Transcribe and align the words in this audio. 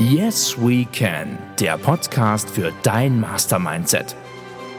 Yes 0.00 0.56
We 0.56 0.86
Can, 0.86 1.38
der 1.60 1.76
Podcast 1.76 2.48
für 2.48 2.72
dein 2.82 3.20
Mastermindset. 3.20 4.16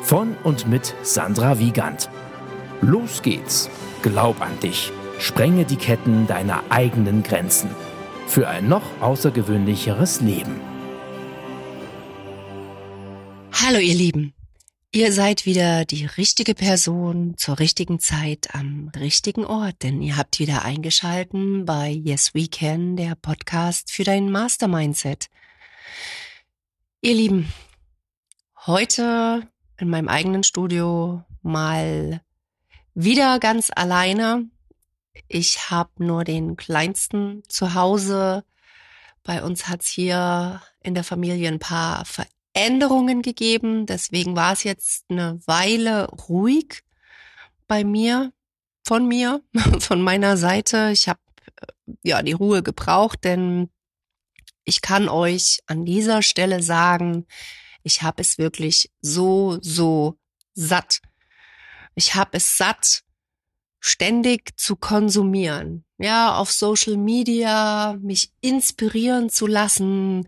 Von 0.01 0.35
und 0.43 0.67
mit 0.67 0.95
Sandra 1.03 1.59
Wiegand. 1.59 2.09
Los 2.81 3.21
geht's. 3.21 3.69
Glaub 4.01 4.41
an 4.41 4.59
dich. 4.61 4.91
Sprenge 5.19 5.63
die 5.63 5.75
Ketten 5.75 6.25
deiner 6.25 6.63
eigenen 6.69 7.21
Grenzen. 7.21 7.69
Für 8.25 8.47
ein 8.47 8.67
noch 8.67 8.81
außergewöhnlicheres 8.99 10.21
Leben. 10.21 10.59
Hallo 13.53 13.77
ihr 13.77 13.93
Lieben. 13.93 14.33
Ihr 14.93 15.13
seid 15.13 15.45
wieder 15.45 15.85
die 15.85 16.05
richtige 16.05 16.53
Person 16.53 17.35
zur 17.37 17.59
richtigen 17.59 17.99
Zeit 17.99 18.53
am 18.53 18.91
richtigen 18.93 19.45
Ort, 19.45 19.83
denn 19.83 20.01
ihr 20.01 20.17
habt 20.17 20.39
wieder 20.39 20.65
eingeschalten 20.65 21.63
bei 21.63 21.87
Yes 21.87 22.35
We 22.35 22.49
Can, 22.49 22.97
der 22.97 23.15
Podcast 23.15 23.89
für 23.89 24.03
dein 24.03 24.29
Mastermindset. 24.29 25.29
Ihr 26.99 27.13
Lieben, 27.13 27.53
heute 28.65 29.47
in 29.77 29.89
meinem 29.89 30.09
eigenen 30.09 30.43
Studio 30.43 31.23
mal 31.41 32.21
wieder 32.93 33.39
ganz 33.39 33.71
alleine. 33.73 34.49
Ich 35.29 35.71
habe 35.71 36.03
nur 36.03 36.25
den 36.25 36.57
kleinsten 36.57 37.43
zu 37.47 37.75
Hause. 37.75 38.43
Bei 39.23 39.41
uns 39.41 39.69
hat's 39.69 39.87
hier 39.87 40.61
in 40.81 40.95
der 40.95 41.05
Familie 41.05 41.47
ein 41.47 41.59
paar 41.59 42.03
Änderungen 42.53 43.21
gegeben. 43.21 43.85
Deswegen 43.85 44.35
war 44.35 44.53
es 44.53 44.63
jetzt 44.63 45.05
eine 45.09 45.39
Weile 45.45 46.07
ruhig 46.09 46.81
bei 47.67 47.83
mir, 47.83 48.33
von 48.85 49.07
mir, 49.07 49.41
von 49.79 50.01
meiner 50.01 50.37
Seite. 50.37 50.89
Ich 50.91 51.07
habe 51.07 51.19
äh, 51.61 51.93
ja 52.03 52.21
die 52.21 52.33
Ruhe 52.33 52.63
gebraucht, 52.63 53.23
denn 53.23 53.69
ich 54.63 54.81
kann 54.81 55.09
euch 55.09 55.59
an 55.67 55.85
dieser 55.85 56.21
Stelle 56.21 56.61
sagen, 56.61 57.25
ich 57.83 58.03
habe 58.03 58.21
es 58.21 58.37
wirklich 58.37 58.91
so, 59.01 59.57
so 59.61 60.19
satt. 60.53 61.01
Ich 61.95 62.15
habe 62.15 62.37
es 62.37 62.57
satt, 62.57 63.01
ständig 63.81 64.57
zu 64.57 64.77
konsumieren. 64.77 65.83
Ja, 65.97 66.37
auf 66.37 66.51
Social 66.51 66.97
Media, 66.97 67.97
mich 67.99 68.31
inspirieren 68.39 69.29
zu 69.29 69.47
lassen, 69.47 70.27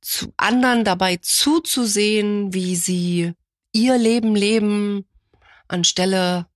zu 0.00 0.34
anderen 0.36 0.84
dabei 0.84 1.16
zuzusehen, 1.16 2.52
wie 2.52 2.76
sie 2.76 3.32
ihr 3.72 3.96
Leben 3.96 4.34
leben, 4.34 5.06
anstelle 5.68 6.46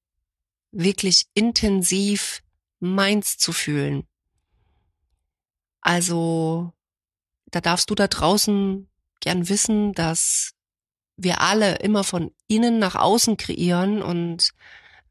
wirklich 0.73 1.27
intensiv 1.35 2.43
meins 2.81 3.39
zu 3.39 3.53
fühlen. 3.53 4.07
Also, 5.81 6.73
da 7.47 7.61
darfst 7.61 7.91
du 7.91 7.95
da 7.95 8.09
draußen 8.09 8.89
gern 9.21 9.49
wissen, 9.49 9.93
dass 9.93 10.55
wir 11.17 11.41
alle 11.41 11.77
immer 11.77 12.03
von 12.03 12.33
innen 12.49 12.79
nach 12.79 12.97
außen 12.97 13.37
kreieren 13.37 14.03
und 14.03 14.53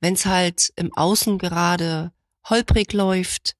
wenn 0.02 0.16
es 0.16 0.26
halt 0.26 0.74
im 0.76 0.96
Außen 0.96 1.38
gerade 1.38 2.12
holprig 2.50 2.92
läuft 2.92 3.56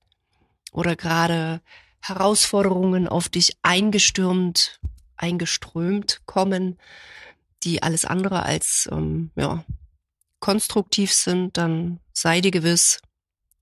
oder 0.72 0.96
gerade 0.96 1.62
Herausforderungen 2.02 3.08
auf 3.08 3.30
dich 3.30 3.58
eingestürmt, 3.62 4.80
eingeströmt 5.16 6.22
kommen, 6.26 6.78
die 7.64 7.84
alles 7.84 8.06
andere 8.06 8.44
als 8.44 8.90
ähm, 8.92 9.30
ja, 9.36 9.64
konstruktiv 10.40 11.14
sind, 11.14 11.58
dann 11.58 12.00
sei 12.12 12.42
dir 12.42 12.52
gewiss, 12.52 13.00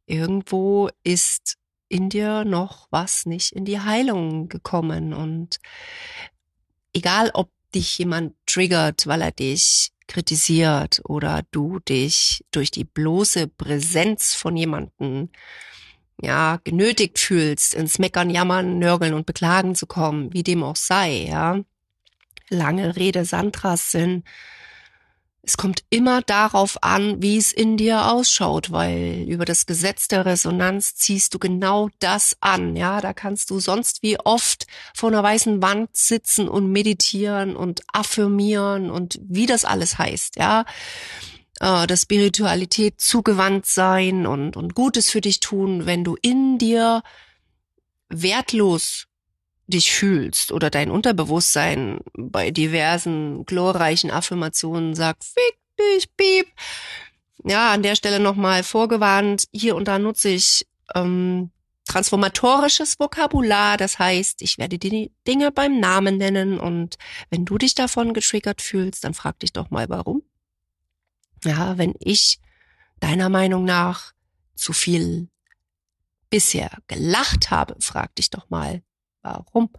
irgendwo 0.05 0.89
ist 1.03 1.57
in 1.89 2.09
dir 2.09 2.45
noch 2.45 2.87
was 2.91 3.25
nicht 3.25 3.51
in 3.51 3.65
die 3.65 3.79
Heilung 3.79 4.47
gekommen. 4.47 5.13
Und 5.13 5.59
egal, 6.93 7.31
ob 7.33 7.51
dich 7.75 7.97
jemand 7.97 8.35
triggert, 8.45 9.05
weil 9.05 9.21
er 9.21 9.31
dich 9.31 9.91
kritisiert 10.09 11.01
oder 11.05 11.43
du 11.51 11.79
dich 11.79 12.43
durch 12.51 12.71
die 12.71 12.83
bloße 12.83 13.47
Präsenz 13.47 14.33
von 14.33 14.57
jemanden 14.57 15.29
ja, 16.21 16.59
genötigt 16.65 17.17
fühlst, 17.17 17.73
ins 17.73 17.97
Meckern, 17.97 18.29
Jammern, 18.29 18.77
Nörgeln 18.77 19.13
und 19.13 19.25
Beklagen 19.25 19.75
zu 19.75 19.87
kommen, 19.87 20.33
wie 20.33 20.43
dem 20.43 20.63
auch 20.63 20.75
sei, 20.75 21.27
ja. 21.29 21.61
Lange 22.49 22.95
Rede 22.97 23.23
Sandras 23.23 23.91
Sinn 23.91 24.23
es 25.49 25.57
kommt 25.57 25.83
immer 25.89 26.21
darauf 26.21 26.83
an, 26.83 27.23
wie 27.23 27.35
es 27.35 27.51
in 27.51 27.75
dir 27.75 28.11
ausschaut, 28.11 28.71
weil 28.71 29.25
über 29.27 29.45
das 29.45 29.65
Gesetz 29.65 30.07
der 30.07 30.23
Resonanz 30.23 30.93
ziehst 30.93 31.33
du 31.33 31.39
genau 31.39 31.89
das 31.97 32.37
an. 32.39 32.75
Ja, 32.75 33.01
da 33.01 33.13
kannst 33.13 33.49
du 33.49 33.59
sonst 33.59 34.03
wie 34.03 34.19
oft 34.19 34.67
vor 34.93 35.09
einer 35.09 35.23
weißen 35.23 35.59
Wand 35.59 35.89
sitzen 35.93 36.47
und 36.47 36.71
meditieren 36.71 37.55
und 37.55 37.81
affirmieren 37.91 38.91
und 38.91 39.19
wie 39.23 39.47
das 39.47 39.65
alles 39.65 39.97
heißt. 39.97 40.35
Ja, 40.35 40.65
äh, 41.61 41.87
der 41.87 41.97
Spiritualität 41.97 43.01
zugewandt 43.01 43.65
sein 43.65 44.27
und, 44.27 44.55
und 44.55 44.75
Gutes 44.75 45.09
für 45.09 45.21
dich 45.21 45.39
tun, 45.39 45.87
wenn 45.87 46.03
du 46.03 46.15
in 46.21 46.59
dir 46.59 47.01
wertlos 48.09 49.08
dich 49.69 49.91
fühlst 49.91 50.51
oder 50.51 50.69
dein 50.69 50.91
Unterbewusstsein 50.91 51.99
bei 52.13 52.51
diversen 52.51 53.45
glorreichen 53.45 54.11
Affirmationen 54.11 54.95
sagt, 54.95 55.23
fick 55.23 55.57
dich, 55.79 56.15
piep. 56.15 56.47
Ja, 57.43 57.71
an 57.71 57.83
der 57.83 57.95
Stelle 57.95 58.19
nochmal 58.19 58.63
vorgewarnt, 58.63 59.45
hier 59.53 59.75
und 59.75 59.87
da 59.87 59.97
nutze 59.97 60.29
ich 60.29 60.67
ähm, 60.93 61.51
transformatorisches 61.85 62.99
Vokabular, 62.99 63.77
das 63.77 63.97
heißt, 63.97 64.41
ich 64.41 64.57
werde 64.57 64.77
die 64.77 65.11
Dinge 65.27 65.51
beim 65.51 65.79
Namen 65.79 66.17
nennen 66.17 66.59
und 66.59 66.97
wenn 67.29 67.45
du 67.45 67.57
dich 67.57 67.75
davon 67.75 68.13
getriggert 68.13 68.61
fühlst, 68.61 69.03
dann 69.03 69.13
frag 69.13 69.39
dich 69.39 69.53
doch 69.53 69.69
mal, 69.69 69.87
warum. 69.89 70.23
Ja, 71.45 71.77
wenn 71.77 71.93
ich 71.99 72.39
deiner 72.99 73.29
Meinung 73.29 73.63
nach 73.63 74.13
zu 74.55 74.73
viel 74.73 75.29
bisher 76.29 76.69
gelacht 76.87 77.49
habe, 77.49 77.75
frag 77.79 78.13
dich 78.15 78.29
doch 78.29 78.49
mal, 78.49 78.83
warum 79.21 79.69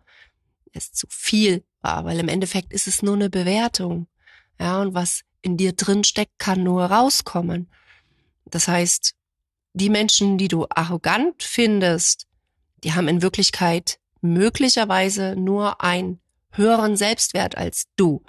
es 0.73 0.93
zu 0.93 1.06
viel 1.09 1.65
war, 1.81 2.05
weil 2.05 2.19
im 2.19 2.28
Endeffekt 2.28 2.73
ist 2.73 2.87
es 2.87 3.03
nur 3.03 3.15
eine 3.15 3.31
Bewertung. 3.31 4.06
Ja, 4.59 4.81
und 4.81 4.95
was 4.95 5.23
in 5.43 5.56
dir 5.56 5.73
drin 5.73 6.05
steckt, 6.05 6.39
kann 6.39 6.62
nur 6.62 6.84
rauskommen. 6.84 7.71
Das 8.45 8.69
heißt, 8.69 9.15
die 9.73 9.91
Menschen, 9.91 10.39
die 10.39 10.49
du 10.49 10.67
arrogant 10.69 11.43
findest, 11.43 12.27
die 12.84 12.93
haben 12.93 13.09
in 13.09 13.23
Wirklichkeit 13.23 13.99
möglicherweise 14.21 15.37
nur 15.37 15.83
einen 15.83 16.21
höheren 16.53 16.97
Selbstwert 16.97 17.57
als 17.57 17.84
du. 17.97 18.22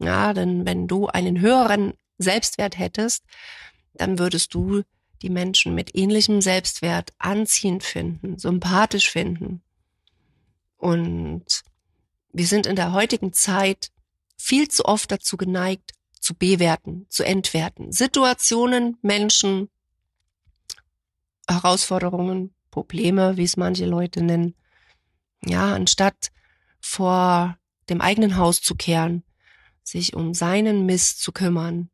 Ja, 0.00 0.32
denn 0.32 0.66
wenn 0.66 0.88
du 0.88 1.06
einen 1.06 1.40
höheren 1.40 1.94
Selbstwert 2.18 2.78
hättest, 2.78 3.24
dann 3.94 4.18
würdest 4.18 4.54
du 4.54 4.82
die 5.22 5.30
Menschen 5.30 5.74
mit 5.74 5.94
ähnlichem 5.94 6.40
Selbstwert 6.40 7.12
anziehend 7.18 7.82
finden, 7.82 8.38
sympathisch 8.38 9.10
finden. 9.10 9.62
Und 10.76 11.62
wir 12.32 12.46
sind 12.46 12.66
in 12.66 12.76
der 12.76 12.92
heutigen 12.92 13.32
Zeit 13.32 13.90
viel 14.36 14.68
zu 14.68 14.84
oft 14.84 15.10
dazu 15.10 15.36
geneigt, 15.36 15.92
zu 16.20 16.34
bewerten, 16.34 17.06
zu 17.08 17.24
entwerten. 17.24 17.92
Situationen, 17.92 18.98
Menschen, 19.02 19.70
Herausforderungen, 21.48 22.54
Probleme, 22.70 23.36
wie 23.36 23.44
es 23.44 23.56
manche 23.56 23.86
Leute 23.86 24.22
nennen. 24.22 24.54
Ja, 25.44 25.74
anstatt 25.74 26.30
vor 26.80 27.58
dem 27.88 28.00
eigenen 28.00 28.36
Haus 28.36 28.60
zu 28.60 28.74
kehren, 28.74 29.22
sich 29.82 30.14
um 30.14 30.34
seinen 30.34 30.84
Mist 30.84 31.22
zu 31.22 31.32
kümmern 31.32 31.90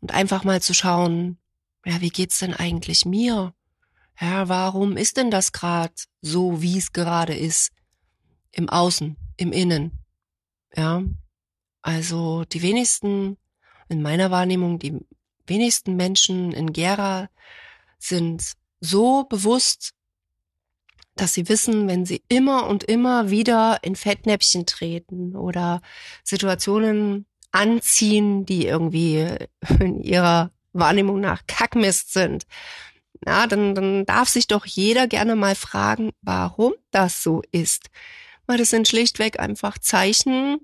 und 0.00 0.12
einfach 0.12 0.44
mal 0.44 0.60
zu 0.60 0.74
schauen, 0.74 1.38
ja, 1.84 2.00
wie 2.00 2.10
geht's 2.10 2.40
denn 2.40 2.52
eigentlich 2.52 3.06
mir? 3.06 3.54
Ja, 4.20 4.48
warum 4.48 4.96
ist 4.96 5.16
denn 5.16 5.30
das 5.30 5.52
gerade 5.52 5.94
so, 6.20 6.60
wie 6.60 6.78
es 6.78 6.92
gerade 6.92 7.34
ist? 7.34 7.70
Im 8.56 8.68
Außen, 8.68 9.16
im 9.36 9.52
Innen. 9.52 9.92
Ja, 10.74 11.02
also 11.82 12.44
die 12.44 12.62
wenigsten, 12.62 13.36
in 13.88 14.02
meiner 14.02 14.30
Wahrnehmung, 14.30 14.78
die 14.78 14.98
wenigsten 15.46 15.94
Menschen 15.94 16.52
in 16.52 16.72
Gera 16.72 17.28
sind 17.98 18.54
so 18.80 19.24
bewusst, 19.24 19.92
dass 21.14 21.34
sie 21.34 21.48
wissen, 21.48 21.88
wenn 21.88 22.04
sie 22.04 22.22
immer 22.28 22.66
und 22.66 22.84
immer 22.84 23.30
wieder 23.30 23.78
in 23.82 23.96
Fettnäpfchen 23.96 24.66
treten 24.66 25.34
oder 25.36 25.80
Situationen 26.24 27.26
anziehen, 27.52 28.44
die 28.44 28.66
irgendwie 28.66 29.28
in 29.80 30.00
ihrer 30.02 30.50
Wahrnehmung 30.72 31.20
nach 31.20 31.46
Kackmist 31.46 32.12
sind, 32.12 32.46
na, 33.24 33.46
dann, 33.46 33.74
dann 33.74 34.04
darf 34.04 34.28
sich 34.28 34.46
doch 34.46 34.66
jeder 34.66 35.06
gerne 35.06 35.36
mal 35.36 35.54
fragen, 35.54 36.10
warum 36.20 36.74
das 36.90 37.22
so 37.22 37.42
ist 37.50 37.88
weil 38.46 38.58
das 38.58 38.70
sind 38.70 38.88
schlichtweg 38.88 39.38
einfach 39.40 39.78
Zeichen 39.78 40.58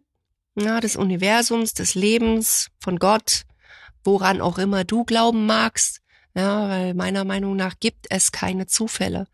ja, 0.54 0.80
des 0.80 0.96
Universums, 0.96 1.74
des 1.74 1.94
Lebens, 1.94 2.68
von 2.78 2.98
Gott, 2.98 3.44
woran 4.04 4.40
auch 4.40 4.58
immer 4.58 4.84
du 4.84 5.04
glauben 5.04 5.46
magst. 5.46 6.00
Ja, 6.34 6.68
weil 6.68 6.94
meiner 6.94 7.24
Meinung 7.24 7.56
nach 7.56 7.74
gibt 7.78 8.06
es 8.10 8.32
keine 8.32 8.66
Zufälle. 8.66 9.26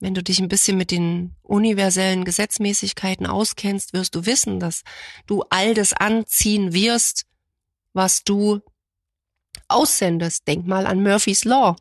wenn 0.00 0.14
du 0.14 0.22
dich 0.22 0.38
ein 0.38 0.48
bisschen 0.48 0.76
mit 0.76 0.92
den 0.92 1.34
universellen 1.42 2.24
Gesetzmäßigkeiten 2.24 3.26
auskennst, 3.26 3.92
wirst 3.92 4.14
du 4.14 4.26
wissen, 4.26 4.60
dass 4.60 4.84
du 5.26 5.42
all 5.50 5.74
das 5.74 5.92
anziehen 5.92 6.72
wirst, 6.72 7.26
was 7.94 8.22
du 8.22 8.60
aussendest. 9.66 10.46
Denk 10.46 10.68
mal 10.68 10.86
an 10.86 11.02
Murphy's 11.02 11.44
Law. 11.44 11.74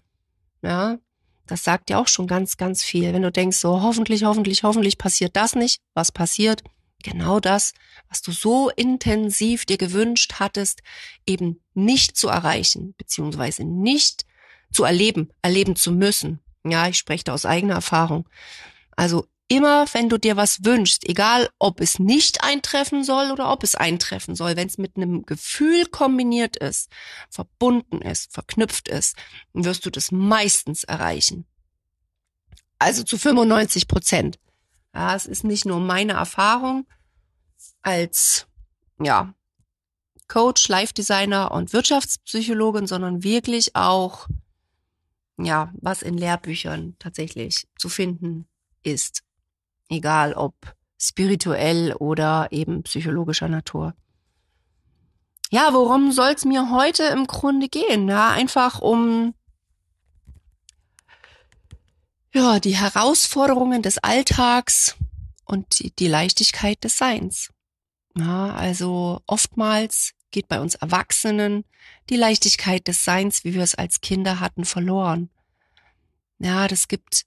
Ja, 0.64 0.98
das 1.48 1.64
sagt 1.64 1.90
ja 1.90 2.00
auch 2.00 2.08
schon 2.08 2.28
ganz, 2.28 2.58
ganz 2.58 2.84
viel. 2.84 3.14
Wenn 3.14 3.22
du 3.22 3.32
denkst, 3.32 3.58
so 3.58 3.82
hoffentlich, 3.82 4.24
hoffentlich, 4.24 4.64
hoffentlich 4.64 4.98
passiert 4.98 5.36
das 5.36 5.56
nicht, 5.56 5.80
was 5.94 6.12
passiert? 6.12 6.64
Genau 7.04 7.40
das, 7.40 7.74
was 8.10 8.22
du 8.22 8.32
so 8.32 8.70
intensiv 8.70 9.66
dir 9.66 9.78
gewünscht 9.78 10.36
hattest, 10.40 10.82
eben 11.26 11.62
nicht 11.74 12.18
zu 12.18 12.28
erreichen, 12.28 12.96
beziehungsweise 12.98 13.64
nicht 13.64 14.26
zu 14.72 14.84
erleben, 14.84 15.30
erleben 15.42 15.76
zu 15.76 15.92
müssen. 15.92 16.40
Ja, 16.66 16.88
ich 16.88 16.98
spreche 16.98 17.24
da 17.24 17.34
aus 17.34 17.46
eigener 17.46 17.76
Erfahrung. 17.76 18.28
Also 18.96 19.28
immer, 19.48 19.86
wenn 19.94 20.10
du 20.10 20.18
dir 20.18 20.36
was 20.36 20.64
wünschst, 20.66 21.08
egal 21.08 21.50
ob 21.58 21.80
es 21.80 22.00
nicht 22.00 22.44
eintreffen 22.44 23.04
soll 23.04 23.32
oder 23.32 23.52
ob 23.52 23.64
es 23.64 23.76
eintreffen 23.76 24.36
soll, 24.36 24.56
wenn 24.56 24.68
es 24.68 24.78
mit 24.78 24.98
einem 24.98 25.26
Gefühl 25.26 25.86
kombiniert 25.86 26.58
ist, 26.58 26.90
verbunden 27.30 28.02
ist, 28.02 28.34
verknüpft 28.34 28.88
ist, 28.88 29.16
wirst 29.54 29.86
du 29.86 29.90
das 29.90 30.12
meistens 30.12 30.84
erreichen. 30.84 31.46
Also 32.80 33.04
zu 33.04 33.18
95 33.18 33.88
Prozent. 33.88 34.40
Ja, 34.94 35.16
es 35.16 35.26
ist 35.26 35.44
nicht 35.44 35.66
nur 35.66 35.80
meine 35.80 36.14
Erfahrung 36.14 36.86
als, 37.82 38.48
ja, 39.00 39.34
Coach, 40.28 40.68
Life 40.68 40.94
Designer 40.94 41.52
und 41.52 41.72
Wirtschaftspsychologin, 41.72 42.86
sondern 42.86 43.24
wirklich 43.24 43.76
auch, 43.76 44.28
ja, 45.38 45.72
was 45.80 46.02
in 46.02 46.18
Lehrbüchern 46.18 46.96
tatsächlich 47.00 47.68
zu 47.78 47.88
finden 47.88 48.48
ist 48.84 49.24
egal 49.90 50.34
ob 50.34 50.54
spirituell 51.00 51.94
oder 51.94 52.48
eben 52.52 52.84
psychologischer 52.84 53.48
Natur. 53.48 53.94
Ja, 55.50 55.70
worum 55.74 56.12
soll 56.12 56.32
es 56.32 56.44
mir 56.44 56.72
heute 56.72 57.04
im 57.04 57.26
Grunde 57.28 57.70
gehen? 57.70 58.10
Ja, 58.10 58.32
einfach 58.32 58.82
um 58.82 59.34
ja, 62.34 62.60
die 62.60 62.76
Herausforderungen 62.76 63.82
des 63.82 63.98
Alltags 64.00 64.96
und 65.46 65.80
die, 65.80 65.96
die 65.96 66.08
Leichtigkeit 66.08 66.84
des 66.84 66.98
Seins. 66.98 67.52
Ja, 68.18 68.54
also 68.54 69.22
oftmals 69.26 70.14
geht 70.32 70.48
bei 70.48 70.60
uns 70.60 70.76
Erwachsenen 70.76 71.64
die 72.10 72.18
Leichtigkeit 72.18 72.88
des 72.88 73.04
Seins, 73.04 73.44
wie 73.44 73.54
wir 73.54 73.64
es 73.64 73.76
als 73.76 74.02
Kinder 74.02 74.40
hatten, 74.40 74.66
verloren. 74.66 75.30
Ja, 76.40 76.68
das 76.68 76.88
gibt 76.88 77.26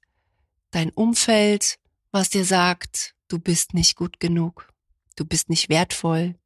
dein 0.71 0.91
Umfeld, 0.91 1.79
was 2.13 2.31
dir 2.31 2.45
sagt, 2.45 3.15
du 3.29 3.39
bist 3.39 3.75
nicht 3.75 3.97
gut 3.97 4.21
genug, 4.21 4.73
du 5.17 5.25
bist 5.25 5.49
nicht 5.49 5.69
wertvoll, 5.69 6.37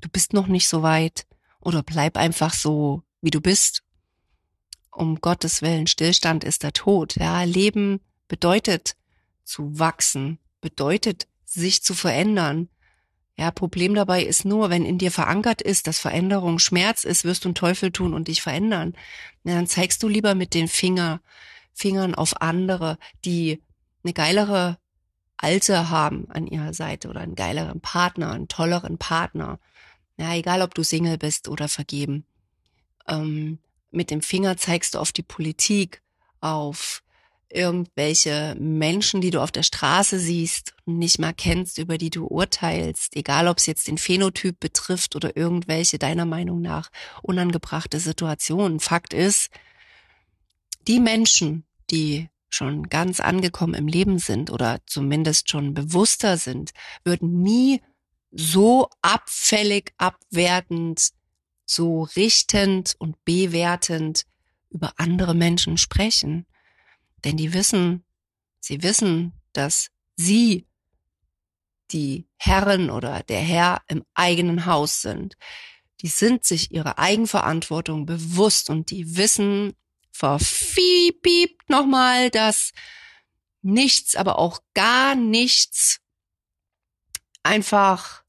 du 0.00 0.08
bist 0.08 0.32
noch 0.32 0.46
nicht 0.46 0.68
so 0.68 0.82
weit 0.82 1.26
oder 1.60 1.82
bleib 1.82 2.16
einfach 2.16 2.52
so, 2.52 3.02
wie 3.20 3.30
du 3.30 3.40
bist. 3.40 3.82
Um 4.90 5.20
Gottes 5.20 5.62
Willen, 5.62 5.86
Stillstand 5.86 6.44
ist 6.44 6.62
der 6.62 6.72
Tod. 6.72 7.16
Ja, 7.16 7.42
Leben 7.42 8.00
bedeutet 8.28 8.96
zu 9.42 9.78
wachsen, 9.78 10.38
bedeutet 10.60 11.26
sich 11.44 11.82
zu 11.82 11.94
verändern. 11.94 12.68
Ja, 13.36 13.50
Problem 13.50 13.94
dabei 13.94 14.22
ist 14.22 14.44
nur, 14.44 14.70
wenn 14.70 14.84
in 14.84 14.98
dir 14.98 15.10
verankert 15.10 15.60
ist, 15.60 15.88
dass 15.88 15.98
Veränderung 15.98 16.60
Schmerz 16.60 17.02
ist, 17.02 17.24
wirst 17.24 17.44
du 17.44 17.48
einen 17.48 17.56
Teufel 17.56 17.90
tun 17.90 18.14
und 18.14 18.28
dich 18.28 18.42
verändern. 18.42 18.94
Ja, 19.42 19.54
dann 19.54 19.66
zeigst 19.66 20.02
du 20.02 20.08
lieber 20.08 20.36
mit 20.36 20.54
den 20.54 20.68
Finger, 20.68 21.20
Fingern 21.72 22.14
auf 22.14 22.40
andere, 22.40 22.98
die 23.24 23.60
eine 24.04 24.12
geilere 24.12 24.78
Alte 25.44 25.90
haben 25.90 26.26
an 26.30 26.46
ihrer 26.46 26.72
Seite 26.72 27.10
oder 27.10 27.20
einen 27.20 27.34
geileren 27.34 27.82
Partner, 27.82 28.32
einen 28.32 28.48
tolleren 28.48 28.96
Partner. 28.96 29.58
Ja, 30.16 30.34
egal 30.34 30.62
ob 30.62 30.74
du 30.74 30.82
Single 30.82 31.18
bist 31.18 31.48
oder 31.48 31.68
vergeben. 31.68 32.24
Ähm, 33.06 33.58
mit 33.90 34.10
dem 34.10 34.22
Finger 34.22 34.56
zeigst 34.56 34.94
du 34.94 35.00
auf 35.00 35.12
die 35.12 35.22
Politik, 35.22 36.00
auf 36.40 37.02
irgendwelche 37.50 38.56
Menschen, 38.58 39.20
die 39.20 39.30
du 39.30 39.42
auf 39.42 39.52
der 39.52 39.62
Straße 39.62 40.18
siehst 40.18 40.74
nicht 40.86 41.18
mal 41.18 41.34
kennst, 41.34 41.76
über 41.76 41.98
die 41.98 42.08
du 42.08 42.26
urteilst, 42.26 43.14
egal 43.14 43.46
ob 43.46 43.58
es 43.58 43.66
jetzt 43.66 43.86
den 43.86 43.98
Phänotyp 43.98 44.58
betrifft 44.58 45.14
oder 45.14 45.36
irgendwelche 45.36 45.98
deiner 45.98 46.24
Meinung 46.24 46.62
nach 46.62 46.88
unangebrachte 47.20 48.00
Situationen. 48.00 48.80
Fakt 48.80 49.12
ist, 49.12 49.50
die 50.88 51.00
Menschen, 51.00 51.64
die 51.90 52.30
schon 52.54 52.88
ganz 52.88 53.20
angekommen 53.20 53.74
im 53.74 53.86
Leben 53.86 54.18
sind 54.18 54.50
oder 54.50 54.80
zumindest 54.86 55.50
schon 55.50 55.74
bewusster 55.74 56.36
sind, 56.36 56.72
würden 57.04 57.42
nie 57.42 57.82
so 58.30 58.88
abfällig, 59.02 59.92
abwertend, 59.98 61.10
so 61.66 62.02
richtend 62.16 62.94
und 62.98 63.24
bewertend 63.24 64.24
über 64.70 64.92
andere 64.96 65.34
Menschen 65.34 65.76
sprechen. 65.78 66.46
Denn 67.24 67.36
die 67.36 67.52
wissen, 67.52 68.04
sie 68.60 68.82
wissen, 68.82 69.32
dass 69.52 69.90
sie 70.16 70.66
die 71.90 72.26
Herren 72.36 72.90
oder 72.90 73.22
der 73.22 73.40
Herr 73.40 73.82
im 73.88 74.04
eigenen 74.14 74.66
Haus 74.66 75.00
sind. 75.00 75.36
Die 76.00 76.08
sind 76.08 76.44
sich 76.44 76.72
ihrer 76.72 76.98
Eigenverantwortung 76.98 78.04
bewusst 78.04 78.68
und 78.68 78.90
die 78.90 79.16
wissen, 79.16 79.74
verfiebt 80.14 81.68
nochmal, 81.68 82.30
dass 82.30 82.72
nichts, 83.62 84.14
aber 84.14 84.38
auch 84.38 84.60
gar 84.74 85.14
nichts 85.14 86.00
einfach 87.42 88.22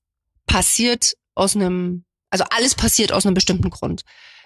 passiert 0.47 1.15
aus 1.35 1.55
einem, 1.55 2.05
also 2.29 2.43
alles 2.49 2.75
passiert 2.75 3.11
aus 3.11 3.25
einem 3.25 3.35
bestimmten 3.35 3.69
Grund. 3.69 4.03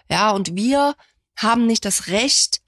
Ja, 0.10 0.32
und 0.32 0.56
wir 0.56 0.96
haben 1.36 1.66
nicht 1.66 1.86
das 1.86 2.08
Recht, 2.08 2.62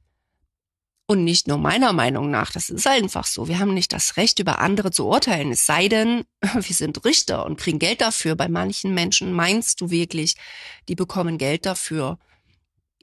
und 1.12 1.26
nicht 1.26 1.50
nur 1.50 1.58
meiner 1.58 1.92
Meinung 1.92 2.32
nach, 2.32 2.52
das 2.52 2.70
ist 2.70 2.88
einfach 2.88 3.26
so. 3.26 3.50
Wir 3.50 3.60
haben 3.60 3.74
nicht 3.74 3.92
das 3.92 4.16
Recht, 4.16 4.40
über 4.40 4.60
andere 4.60 4.92
zu 4.92 5.08
urteilen. 5.08 5.52
Es 5.52 5.66
sei 5.66 5.90
denn, 5.90 6.24
wir 6.54 6.62
sind 6.62 7.04
Richter 7.04 7.46
und 7.46 7.60
kriegen 7.60 7.80
Geld 7.80 8.00
dafür. 8.00 8.36
Bei 8.36 8.48
manchen 8.48 8.94
Menschen 8.94 9.34
meinst 9.34 9.82
du 9.82 9.90
wirklich, 9.90 10.36
die 10.88 10.96
bekommen 10.96 11.38
Geld 11.38 11.66
dafür. 11.66 12.18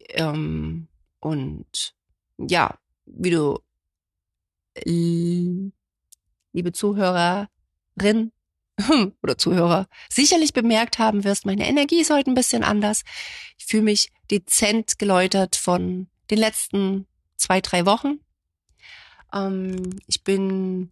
Ähm, 0.09 0.89
und 1.21 1.95
ja, 2.39 2.79
wie 3.07 3.31
du, 3.31 3.59
liebe 6.53 6.73
Zuhörerin 6.73 7.49
oder 9.23 9.39
Zuhörer, 9.39 9.89
sicherlich 10.09 10.53
bemerkt 10.53 10.99
haben 10.99 11.25
wirst, 11.25 11.47
meine 11.47 11.69
Energie 11.69 12.01
ist 12.01 12.11
heute 12.11 12.31
ein 12.31 12.35
bisschen 12.35 12.63
anders. 12.63 13.03
Ich 13.59 13.67
fühle 13.67 13.85
mich 13.85 14.11
dezent 14.31 14.99
geläutert 14.99 15.57
von 15.57 16.09
den 16.31 16.39
letzten 16.39 17.07
zwei, 17.37 17.61
drei 17.61 17.87
Wochen. 17.87 18.21
Ähm, 19.33 19.99
ich 20.07 20.23
bin 20.23 20.91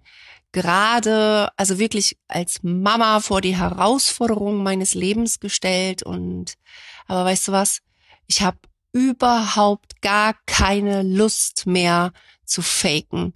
gerade, 0.53 1.51
also 1.57 1.79
wirklich 1.79 2.17
als 2.29 2.63
Mama 2.63 3.21
vor 3.21 3.41
die 3.41 3.57
Herausforderung 3.57 4.63
meines 4.63 4.95
Lebens 4.95 5.39
gestellt 5.39 6.03
und, 6.03 6.55
aber 7.07 7.25
weißt 7.27 7.49
du 7.49 7.53
was? 7.53 7.83
Ich 8.27 8.43
habe 8.43 8.59
überhaupt 8.93 9.93
gar 10.01 10.35
keine 10.47 11.03
Lust 11.03 11.67
mehr 11.67 12.13
zu 12.45 12.63
faken. 12.63 13.35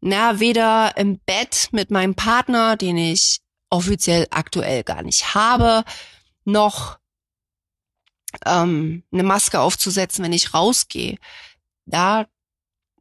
Na, 0.00 0.38
weder 0.40 0.96
im 0.96 1.18
Bett 1.20 1.68
mit 1.72 1.90
meinem 1.90 2.14
Partner, 2.14 2.76
den 2.76 2.96
ich 2.96 3.40
offiziell 3.70 4.26
aktuell 4.30 4.84
gar 4.84 5.02
nicht 5.02 5.34
habe, 5.34 5.84
noch 6.44 6.98
ähm, 8.44 9.02
eine 9.12 9.22
Maske 9.22 9.60
aufzusetzen, 9.60 10.24
wenn 10.24 10.32
ich 10.32 10.54
rausgehe. 10.54 11.16
Da 11.86 12.26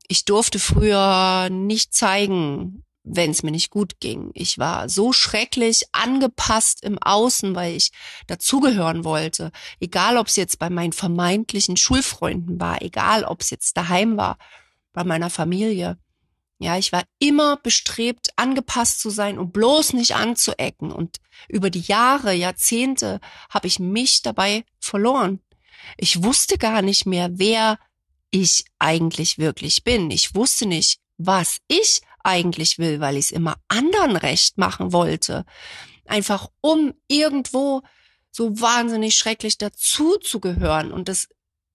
ich 0.07 0.25
durfte 0.25 0.59
früher 0.59 1.49
nicht 1.49 1.93
zeigen, 1.93 2.85
wenn 3.03 3.31
es 3.31 3.43
mir 3.43 3.51
nicht 3.51 3.69
gut 3.69 3.99
ging. 3.99 4.31
Ich 4.33 4.57
war 4.57 4.87
so 4.87 5.11
schrecklich 5.11 5.83
angepasst 5.91 6.83
im 6.83 6.97
Außen, 6.97 7.53
weil 7.53 7.75
ich 7.75 7.91
dazugehören 8.27 9.03
wollte. 9.03 9.51
Egal, 9.79 10.17
ob 10.17 10.27
es 10.27 10.37
jetzt 10.37 10.57
bei 10.57 10.69
meinen 10.69 10.93
vermeintlichen 10.93 11.75
Schulfreunden 11.75 12.59
war, 12.59 12.81
egal, 12.81 13.25
ob 13.25 13.41
es 13.41 13.49
jetzt 13.49 13.75
daheim 13.75 14.15
war, 14.17 14.37
bei 14.93 15.03
meiner 15.03 15.29
Familie. 15.29 15.97
Ja, 16.59 16.77
ich 16.77 16.93
war 16.93 17.03
immer 17.19 17.57
bestrebt, 17.57 18.29
angepasst 18.37 19.01
zu 19.01 19.09
sein 19.09 19.37
und 19.37 19.51
bloß 19.51 19.93
nicht 19.93 20.15
anzuecken. 20.15 20.93
Und 20.93 21.17
über 21.49 21.69
die 21.69 21.81
Jahre, 21.81 22.33
Jahrzehnte 22.33 23.19
habe 23.49 23.67
ich 23.67 23.79
mich 23.79 24.21
dabei 24.21 24.63
verloren. 24.79 25.41
Ich 25.97 26.23
wusste 26.23 26.57
gar 26.57 26.81
nicht 26.81 27.05
mehr, 27.05 27.29
wer 27.33 27.79
ich 28.31 28.63
eigentlich 28.79 29.37
wirklich 29.37 29.83
bin. 29.83 30.09
Ich 30.09 30.35
wusste 30.35 30.65
nicht, 30.65 30.99
was 31.17 31.57
ich 31.67 32.01
eigentlich 32.23 32.79
will, 32.79 32.99
weil 32.99 33.17
ich 33.17 33.25
es 33.25 33.31
immer 33.31 33.55
anderen 33.67 34.15
recht 34.15 34.57
machen 34.57 34.93
wollte. 34.93 35.45
Einfach 36.05 36.49
um 36.61 36.93
irgendwo 37.07 37.81
so 38.31 38.59
wahnsinnig 38.59 39.15
schrecklich 39.15 39.57
dazu 39.57 40.17
zu 40.17 40.39
gehören. 40.39 40.91
Und 40.91 41.07
das, 41.07 41.27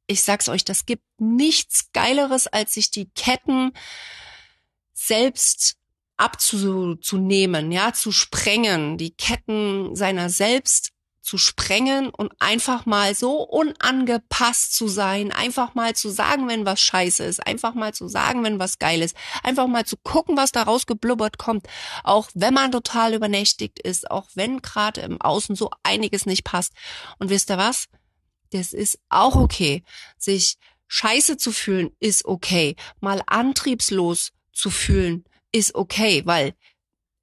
ich 0.07 0.23
sag's 0.23 0.49
euch, 0.49 0.65
das 0.65 0.87
gibt 0.87 1.05
nichts 1.19 1.93
Geileres, 1.93 2.47
als 2.47 2.75
sich 2.75 2.91
die 2.91 3.11
Ketten 3.11 3.73
selbst 4.93 5.77
abzunehmen, 6.17 7.71
ja, 7.71 7.93
zu 7.93 8.11
sprengen, 8.11 8.99
die 8.99 9.15
Ketten 9.15 9.95
seiner 9.95 10.31
selbst 10.31 10.91
zu 11.29 11.37
sprengen 11.37 12.09
und 12.09 12.33
einfach 12.39 12.87
mal 12.87 13.15
so 13.15 13.43
unangepasst 13.43 14.75
zu 14.75 14.89
sein, 14.89 15.31
einfach 15.31 15.75
mal 15.75 15.95
zu 15.95 16.09
sagen, 16.09 16.49
wenn 16.49 16.65
was 16.65 16.81
scheiße 16.81 17.23
ist, 17.23 17.47
einfach 17.47 17.75
mal 17.75 17.93
zu 17.93 18.09
sagen, 18.09 18.45
wenn 18.45 18.59
was 18.59 18.79
geil 18.79 19.03
ist, 19.03 19.15
einfach 19.43 19.67
mal 19.67 19.85
zu 19.85 19.99
gucken, 19.99 20.39
was 20.39 20.53
da 20.53 20.63
rausgeblubbert 20.63 21.37
kommt, 21.37 21.67
auch 22.03 22.31
wenn 22.33 22.55
man 22.55 22.73
total 22.73 23.13
übernächtigt 23.13 23.79
ist, 23.79 24.11
auch 24.11 24.31
wenn 24.37 24.63
gerade 24.63 25.03
im 25.03 25.21
Außen 25.21 25.55
so 25.55 25.69
einiges 25.83 26.25
nicht 26.25 26.45
passt. 26.45 26.73
Und 27.19 27.29
wisst 27.29 27.51
ihr 27.51 27.59
was? 27.59 27.89
Das 28.53 28.73
ist 28.73 28.99
auch 29.11 29.37
okay. 29.37 29.83
Sich 30.17 30.57
scheiße 30.87 31.37
zu 31.37 31.53
fühlen 31.53 31.91
ist 32.01 32.25
okay. 32.25 32.75
Mal 33.01 33.21
antriebslos 33.27 34.33
zu 34.55 34.71
fühlen 34.71 35.27
ist 35.53 35.75
okay, 35.75 36.23
weil 36.25 36.55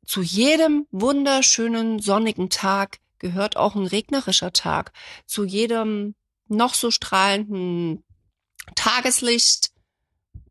zu 0.05 0.21
jedem 0.21 0.85
wunderschönen 0.91 1.97
sonnigen 1.97 2.51
Tag 2.51 2.99
gehört 3.25 3.57
auch 3.57 3.73
ein 3.73 3.87
regnerischer 3.87 4.53
Tag. 4.53 4.91
Zu 5.25 5.45
jedem 5.45 6.13
noch 6.47 6.75
so 6.75 6.91
strahlenden 6.91 8.03
Tageslicht 8.75 9.71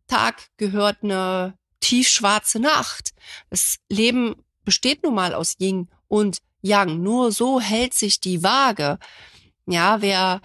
Tag 0.08 0.48
gehört 0.56 1.04
eine 1.04 1.56
tiefschwarze 1.78 2.58
Nacht. 2.58 3.12
Das 3.48 3.76
Leben 3.88 4.34
besteht 4.64 5.04
nun 5.04 5.14
mal 5.14 5.34
aus 5.34 5.54
Yin 5.60 5.88
und 6.08 6.38
Yang. 6.62 7.00
Nur 7.00 7.30
so 7.30 7.60
hält 7.60 7.94
sich 7.94 8.18
die 8.18 8.42
Waage. 8.42 8.98
Ja, 9.66 10.02
wer 10.02 10.40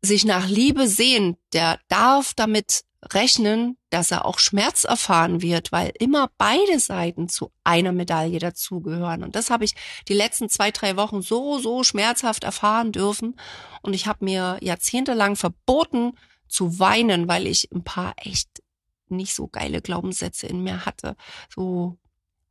sich 0.00 0.24
nach 0.24 0.46
Liebe 0.46 0.86
sehnt, 0.86 1.38
der 1.52 1.80
darf 1.88 2.34
damit 2.34 2.84
rechnen, 3.10 3.76
dass 3.90 4.10
er 4.10 4.24
auch 4.24 4.38
Schmerz 4.38 4.84
erfahren 4.84 5.42
wird, 5.42 5.72
weil 5.72 5.92
immer 5.98 6.30
beide 6.38 6.78
Seiten 6.78 7.28
zu 7.28 7.52
einer 7.64 7.92
Medaille 7.92 8.38
dazugehören. 8.38 9.24
Und 9.24 9.34
das 9.34 9.50
habe 9.50 9.64
ich 9.64 9.74
die 10.08 10.14
letzten 10.14 10.48
zwei, 10.48 10.70
drei 10.70 10.96
Wochen 10.96 11.20
so, 11.20 11.58
so 11.58 11.82
schmerzhaft 11.82 12.44
erfahren 12.44 12.92
dürfen. 12.92 13.36
Und 13.82 13.94
ich 13.94 14.06
habe 14.06 14.24
mir 14.24 14.58
jahrzehntelang 14.60 15.36
verboten 15.36 16.12
zu 16.48 16.78
weinen, 16.78 17.28
weil 17.28 17.46
ich 17.46 17.70
ein 17.72 17.82
paar 17.82 18.14
echt 18.16 18.62
nicht 19.08 19.34
so 19.34 19.48
geile 19.48 19.82
Glaubenssätze 19.82 20.46
in 20.46 20.62
mir 20.62 20.86
hatte. 20.86 21.16
So, 21.54 21.98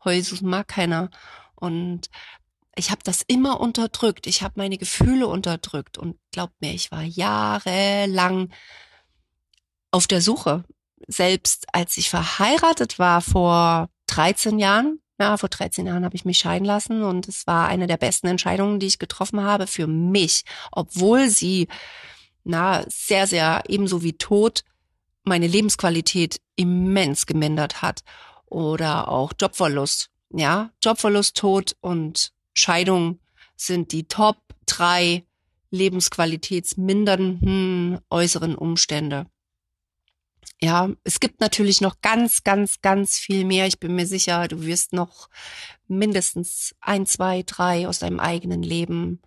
Jesus 0.05 0.41
mag 0.41 0.67
keiner. 0.67 1.09
Und 1.55 2.09
ich 2.75 2.91
habe 2.91 3.01
das 3.03 3.21
immer 3.21 3.59
unterdrückt. 3.59 4.27
Ich 4.27 4.43
habe 4.43 4.55
meine 4.57 4.77
Gefühle 4.77 5.27
unterdrückt. 5.27 5.97
Und 5.97 6.17
glaubt 6.31 6.59
mir, 6.61 6.73
ich 6.73 6.91
war 6.91 7.03
jahrelang 7.03 8.49
auf 9.91 10.07
der 10.07 10.21
Suche. 10.21 10.63
Selbst 11.07 11.67
als 11.73 11.97
ich 11.97 12.09
verheiratet 12.09 12.97
war 12.99 13.21
vor 13.21 13.89
13 14.07 14.59
Jahren, 14.59 14.99
ja, 15.19 15.35
vor 15.37 15.49
13 15.49 15.85
Jahren 15.85 16.03
habe 16.03 16.15
ich 16.15 16.25
mich 16.25 16.39
scheiden 16.39 16.65
lassen 16.65 17.03
und 17.03 17.27
es 17.27 17.45
war 17.45 17.67
eine 17.67 17.85
der 17.85 17.97
besten 17.97 18.25
Entscheidungen, 18.27 18.79
die 18.79 18.87
ich 18.87 18.97
getroffen 18.97 19.43
habe 19.43 19.67
für 19.67 19.85
mich, 19.87 20.43
obwohl 20.71 21.29
sie, 21.29 21.67
na, 22.43 22.83
sehr, 22.87 23.27
sehr 23.27 23.61
ebenso 23.67 24.01
wie 24.01 24.13
Tod 24.13 24.63
meine 25.23 25.45
Lebensqualität 25.47 26.41
immens 26.55 27.27
gemindert 27.27 27.83
hat 27.83 28.03
oder 28.47 29.09
auch 29.09 29.33
Jobverlust. 29.39 30.09
Ja, 30.33 30.71
Jobverlust, 30.83 31.37
Tod 31.37 31.75
und 31.81 32.33
Scheidung 32.53 33.19
sind 33.55 33.91
die 33.91 34.07
Top 34.07 34.37
drei 34.65 35.25
lebensqualitätsmindernden 35.69 37.99
äußeren 38.09 38.55
Umstände 38.55 39.27
ja, 40.63 40.89
es 41.03 41.19
gibt 41.19 41.41
natürlich 41.41 41.81
noch 41.81 42.01
ganz, 42.01 42.43
ganz, 42.43 42.81
ganz 42.81 43.17
viel 43.17 43.45
mehr. 43.45 43.65
Ich 43.65 43.79
bin 43.79 43.95
mir 43.95 44.05
sicher, 44.05 44.47
du 44.47 44.63
wirst 44.63 44.93
noch 44.93 45.27
mindestens 45.87 46.75
ein, 46.79 47.07
zwei, 47.07 47.43
drei 47.43 47.87
aus 47.87 47.99
deinem 47.99 48.19
eigenen 48.19 48.61
Leben 48.61 49.21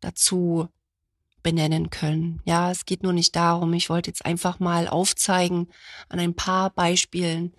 dazu 0.00 0.68
benennen 1.42 1.90
können. 1.90 2.40
Ja, 2.44 2.70
es 2.70 2.86
geht 2.86 3.02
nur 3.02 3.12
nicht 3.12 3.34
darum. 3.34 3.72
Ich 3.72 3.90
wollte 3.90 4.10
jetzt 4.10 4.24
einfach 4.24 4.60
mal 4.60 4.86
aufzeigen 4.86 5.68
an 6.08 6.20
ein 6.20 6.34
paar 6.34 6.70
Beispielen, 6.70 7.52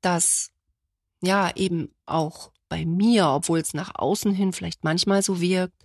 dass 0.00 0.50
ja 1.20 1.54
eben 1.54 1.94
auch 2.06 2.50
bei 2.68 2.84
mir, 2.84 3.28
obwohl 3.28 3.60
es 3.60 3.72
nach 3.72 3.94
außen 3.94 4.32
hin 4.32 4.52
vielleicht 4.52 4.82
manchmal 4.82 5.22
so 5.22 5.40
wirkt, 5.40 5.80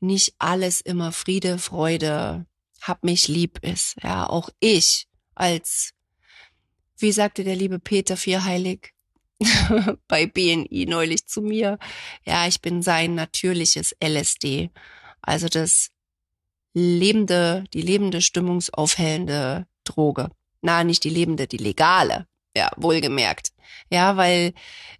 nicht 0.00 0.34
alles 0.38 0.80
immer 0.80 1.12
Friede, 1.12 1.58
Freude, 1.58 2.46
hab 2.80 3.04
mich 3.04 3.28
lieb 3.28 3.58
ist. 3.62 3.96
Ja, 4.02 4.26
auch 4.26 4.48
ich 4.58 5.06
als, 5.34 5.92
wie 6.98 7.12
sagte 7.12 7.44
der 7.44 7.56
liebe 7.56 7.78
Peter 7.78 8.16
Vierheilig 8.16 8.92
bei 10.08 10.26
BNI 10.26 10.86
neulich 10.86 11.26
zu 11.26 11.42
mir, 11.42 11.78
ja, 12.24 12.46
ich 12.46 12.60
bin 12.60 12.82
sein 12.82 13.14
natürliches 13.14 13.94
LSD, 14.02 14.70
also 15.20 15.48
das 15.48 15.90
lebende, 16.74 17.64
die 17.72 17.82
lebende 17.82 18.20
stimmungsaufhellende 18.20 19.66
Droge. 19.84 20.30
Na, 20.62 20.84
nicht 20.84 21.04
die 21.04 21.10
lebende, 21.10 21.46
die 21.46 21.58
legale. 21.58 22.26
Ja, 22.56 22.70
wohlgemerkt. 22.76 23.52
Ja, 23.90 24.16
weil 24.16 24.52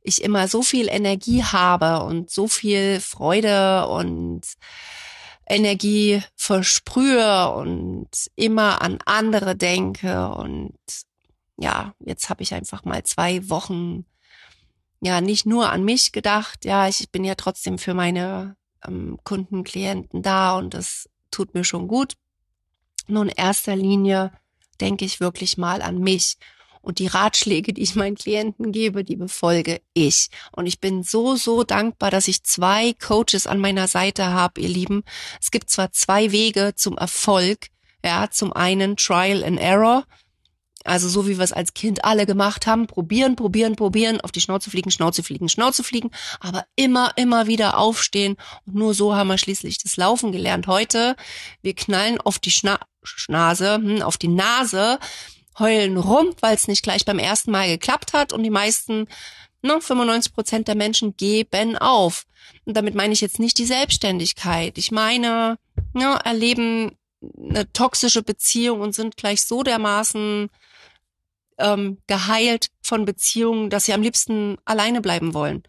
ich 0.02 0.22
immer 0.22 0.48
so 0.48 0.62
viel 0.62 0.88
Energie 0.88 1.42
habe 1.44 2.02
und 2.04 2.30
so 2.30 2.48
viel 2.48 3.00
Freude 3.00 3.86
und 3.88 4.42
Energie 5.46 6.22
versprühe 6.36 7.50
und 7.52 8.08
immer 8.36 8.82
an 8.82 8.98
andere 9.04 9.56
denke. 9.56 10.28
Und 10.28 10.78
ja, 11.56 11.94
jetzt 12.00 12.28
habe 12.30 12.42
ich 12.42 12.54
einfach 12.54 12.84
mal 12.84 13.02
zwei 13.04 13.48
Wochen 13.48 14.04
ja 15.00 15.20
nicht 15.20 15.46
nur 15.46 15.70
an 15.70 15.84
mich 15.84 16.12
gedacht. 16.12 16.64
Ja, 16.64 16.88
ich 16.88 17.10
bin 17.10 17.24
ja 17.24 17.34
trotzdem 17.34 17.78
für 17.78 17.94
meine 17.94 18.56
ähm, 18.86 19.18
Kunden, 19.24 19.64
Klienten 19.64 20.22
da 20.22 20.56
und 20.56 20.74
das 20.74 21.08
tut 21.30 21.54
mir 21.54 21.64
schon 21.64 21.88
gut. 21.88 22.14
Nur 23.08 23.24
in 23.24 23.28
erster 23.30 23.76
Linie 23.76 24.32
denke 24.80 25.04
ich 25.04 25.20
wirklich 25.20 25.58
mal 25.58 25.82
an 25.82 25.98
mich 25.98 26.36
und 26.82 26.98
die 26.98 27.06
Ratschläge, 27.06 27.72
die 27.72 27.82
ich 27.82 27.94
meinen 27.94 28.16
Klienten 28.16 28.72
gebe, 28.72 29.04
die 29.04 29.16
befolge 29.16 29.80
ich. 29.94 30.28
Und 30.50 30.66
ich 30.66 30.80
bin 30.80 31.02
so, 31.02 31.36
so 31.36 31.64
dankbar, 31.64 32.10
dass 32.10 32.28
ich 32.28 32.44
zwei 32.44 32.92
Coaches 32.94 33.46
an 33.46 33.60
meiner 33.60 33.88
Seite 33.88 34.26
habe, 34.26 34.60
ihr 34.60 34.68
Lieben. 34.68 35.04
Es 35.40 35.50
gibt 35.50 35.70
zwar 35.70 35.92
zwei 35.92 36.32
Wege 36.32 36.72
zum 36.74 36.98
Erfolg. 36.98 37.68
Ja, 38.04 38.28
zum 38.30 38.52
einen 38.52 38.96
Trial 38.96 39.44
and 39.44 39.60
Error. 39.60 40.04
Also 40.84 41.08
so 41.08 41.28
wie 41.28 41.38
wir 41.38 41.44
es 41.44 41.52
als 41.52 41.74
Kind 41.74 42.04
alle 42.04 42.26
gemacht 42.26 42.66
haben, 42.66 42.86
probieren, 42.88 43.36
probieren, 43.36 43.76
probieren, 43.76 44.20
auf 44.20 44.32
die 44.32 44.40
Schnauze 44.40 44.70
fliegen, 44.70 44.90
Schnauze 44.90 45.22
fliegen, 45.22 45.48
Schnauze 45.48 45.84
fliegen, 45.84 46.10
aber 46.40 46.64
immer, 46.74 47.12
immer 47.16 47.46
wieder 47.46 47.78
aufstehen. 47.78 48.36
Und 48.66 48.74
nur 48.74 48.94
so 48.94 49.14
haben 49.14 49.28
wir 49.28 49.38
schließlich 49.38 49.78
das 49.78 49.96
Laufen 49.96 50.32
gelernt. 50.32 50.66
Heute, 50.66 51.14
wir 51.62 51.74
knallen 51.74 52.20
auf 52.20 52.38
die 52.38 52.50
Schna 52.50 52.80
Schnase, 53.04 53.74
hm, 53.74 54.02
auf 54.02 54.16
die 54.16 54.28
Nase 54.28 54.98
heulen 55.58 55.96
rum, 55.96 56.34
weil 56.40 56.54
es 56.54 56.68
nicht 56.68 56.82
gleich 56.82 57.04
beim 57.04 57.18
ersten 57.18 57.50
Mal 57.50 57.68
geklappt 57.68 58.12
hat 58.12 58.32
und 58.32 58.42
die 58.42 58.50
meisten, 58.50 59.06
ne, 59.62 59.80
95 59.80 60.32
Prozent 60.32 60.68
der 60.68 60.74
Menschen 60.74 61.16
geben 61.16 61.76
auf. 61.76 62.24
Und 62.64 62.76
damit 62.76 62.94
meine 62.94 63.12
ich 63.12 63.20
jetzt 63.20 63.38
nicht 63.38 63.58
die 63.58 63.66
Selbstständigkeit. 63.66 64.78
Ich 64.78 64.90
meine, 64.90 65.58
ne, 65.92 66.18
erleben 66.24 66.96
eine 67.38 67.70
toxische 67.72 68.22
Beziehung 68.22 68.80
und 68.80 68.94
sind 68.94 69.16
gleich 69.16 69.44
so 69.44 69.62
dermaßen 69.62 70.48
ähm, 71.58 71.98
geheilt 72.06 72.68
von 72.82 73.04
Beziehungen, 73.04 73.70
dass 73.70 73.84
sie 73.84 73.92
am 73.92 74.02
liebsten 74.02 74.58
alleine 74.64 75.00
bleiben 75.00 75.34
wollen. 75.34 75.62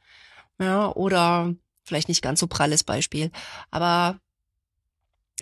Ja, 0.60 0.92
oder 0.92 1.54
vielleicht 1.84 2.08
nicht 2.08 2.22
ganz 2.22 2.40
so 2.40 2.48
pralles 2.48 2.84
Beispiel, 2.84 3.32
aber 3.70 4.20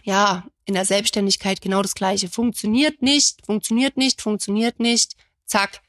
ja, 0.03 0.45
in 0.65 0.73
der 0.73 0.85
Selbstständigkeit 0.85 1.61
genau 1.61 1.81
das 1.81 1.95
Gleiche. 1.95 2.29
Funktioniert 2.29 3.01
nicht, 3.01 3.45
funktioniert 3.45 3.97
nicht, 3.97 4.21
funktioniert 4.21 4.79
nicht. 4.79 5.15
Zack, 5.45 5.81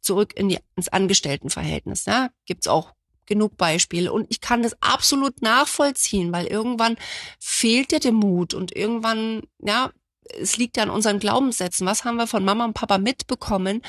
zurück 0.00 0.32
in 0.36 0.48
die, 0.48 0.58
ins 0.76 0.88
Angestelltenverhältnis. 0.88 2.04
Ja? 2.06 2.30
Gibt's 2.46 2.66
auch 2.66 2.92
genug 3.26 3.56
Beispiele. 3.56 4.12
Und 4.12 4.26
ich 4.30 4.40
kann 4.40 4.62
das 4.62 4.76
absolut 4.82 5.42
nachvollziehen, 5.42 6.32
weil 6.32 6.46
irgendwann 6.46 6.96
fehlt 7.38 7.92
dir 7.92 8.00
der 8.00 8.12
Mut 8.12 8.54
und 8.54 8.74
irgendwann, 8.74 9.42
ja, 9.58 9.90
es 10.38 10.56
liegt 10.56 10.76
ja 10.76 10.82
an 10.84 10.90
unseren 10.90 11.18
Glaubenssätzen. 11.18 11.86
Was 11.86 12.04
haben 12.04 12.16
wir 12.16 12.26
von 12.26 12.44
Mama 12.44 12.64
und 12.64 12.74
Papa 12.74 12.98
mitbekommen, 12.98 13.82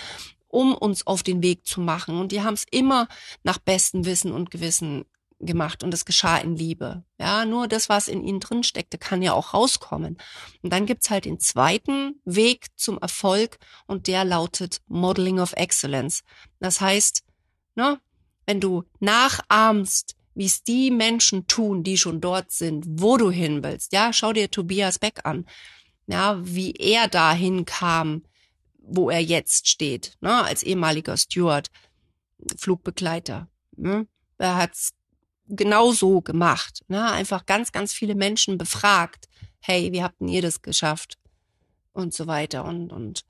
um 0.48 0.76
uns 0.76 1.06
auf 1.08 1.24
den 1.24 1.42
Weg 1.44 1.66
zu 1.66 1.82
machen? 1.82 2.20
Und 2.20 2.32
die 2.32 2.42
haben 2.42 2.54
es 2.56 2.66
immer 2.72 3.08
nach 3.44 3.58
bestem 3.60 4.06
Wissen 4.06 4.32
und 4.32 4.52
Gewissen 4.52 5.06
gemacht 5.46 5.84
und 5.84 5.94
es 5.94 6.06
geschah 6.06 6.38
in 6.38 6.56
Liebe. 6.56 7.04
Ja, 7.20 7.46
nur 7.46 7.68
das, 7.68 7.90
was 7.90 8.08
in 8.08 8.24
ihnen 8.24 8.40
drin 8.40 8.64
steckte, 8.64 8.98
kann 8.98 9.22
ja 9.22 9.34
auch 9.34 9.54
rauskommen. 9.54 10.18
Und 10.62 10.74
dann 10.74 10.86
gibt's 10.86 11.10
halt 11.10 11.26
den 11.26 11.40
zweiten 11.40 12.22
Weg 12.26 12.68
zum 12.76 12.98
Erfolg 12.98 13.58
und 13.88 14.08
der 14.08 14.26
lautet 14.26 14.82
Modeling 14.88 15.40
of 15.40 15.54
Excellence. 15.54 16.24
Das 16.60 16.82
heißt, 16.82 17.24
ne, 17.76 18.00
wenn 18.46 18.60
du 18.60 18.84
nachahmst, 19.00 20.16
wie 20.36 20.46
es 20.46 20.64
die 20.64 20.92
Menschen 20.92 21.48
tun, 21.48 21.84
die 21.84 21.98
schon 21.98 22.22
dort 22.22 22.52
sind, 22.52 22.86
wo 22.90 23.18
du 23.18 23.30
hin 23.30 23.64
willst. 23.64 23.94
Ja, 23.94 24.14
schau 24.14 24.34
dir 24.34 24.50
Tobias 24.50 25.00
Beck 25.00 25.22
an. 25.26 25.46
Ja, 26.08 26.40
wie 26.44 26.74
er 26.74 27.08
dahin 27.08 27.66
kam, 27.66 28.24
wo 28.80 29.10
er 29.10 29.22
jetzt 29.22 29.70
steht, 29.70 30.18
ne, 30.22 30.44
als 30.44 30.64
ehemaliger 30.64 31.16
Steward 31.18 31.70
Flugbegleiter. 32.58 33.48
Ne? 33.78 34.08
Er 34.38 34.58
hat's 34.58 34.92
genau 35.48 35.92
so 35.92 36.22
gemacht. 36.22 36.84
Ne? 36.88 37.12
Einfach 37.12 37.46
ganz, 37.46 37.72
ganz 37.72 37.94
viele 37.94 38.16
Menschen 38.16 38.58
befragt. 38.58 39.28
Hey, 39.60 39.92
wie 39.92 40.04
habt 40.04 40.20
denn 40.20 40.28
ihr 40.28 40.42
das 40.42 40.62
geschafft? 40.62 41.18
Und 41.94 42.14
so 42.14 42.28
weiter. 42.28 42.66
Und, 42.66 42.92
und 42.92 43.26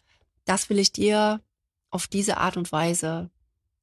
das 0.46 0.70
will 0.70 0.80
ich 0.80 0.92
dir 0.92 1.42
auf 1.90 2.08
diese 2.08 2.38
Art 2.38 2.58
und 2.58 2.72
Weise 2.72 3.30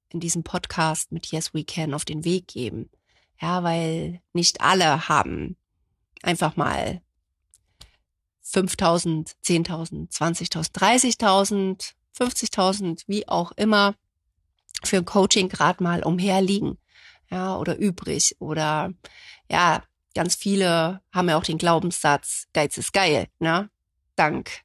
in 0.08 0.20
diesem 0.20 0.42
Podcast 0.42 1.12
mit 1.12 1.26
Yes 1.26 1.54
We 1.54 1.64
Can 1.64 1.94
auf 1.94 2.04
den 2.04 2.24
Weg 2.24 2.48
geben. 2.48 2.90
Ja, 3.40 3.62
weil 3.62 4.20
nicht 4.32 4.60
alle 4.60 5.08
haben 5.08 5.56
einfach 6.22 6.56
mal 6.56 7.00
5000, 8.42 9.36
10.000, 9.44 10.10
20.000, 10.10 10.72
30.000, 10.72 11.92
50.000, 12.18 13.04
wie 13.06 13.28
auch 13.28 13.52
immer, 13.52 13.94
für 14.82 14.98
ein 14.98 15.04
Coaching 15.04 15.48
gerade 15.48 15.82
mal 15.82 16.02
umherliegen, 16.02 16.78
ja, 17.30 17.56
oder 17.56 17.76
übrig 17.78 18.36
oder 18.38 18.92
ja, 19.50 19.82
ganz 20.14 20.34
viele 20.34 21.00
haben 21.12 21.28
ja 21.28 21.36
auch 21.36 21.44
den 21.44 21.58
Glaubenssatz, 21.58 22.46
Geiz 22.52 22.76
ist 22.78 22.92
geil, 22.92 23.28
ne? 23.38 23.70
Dank 24.16 24.62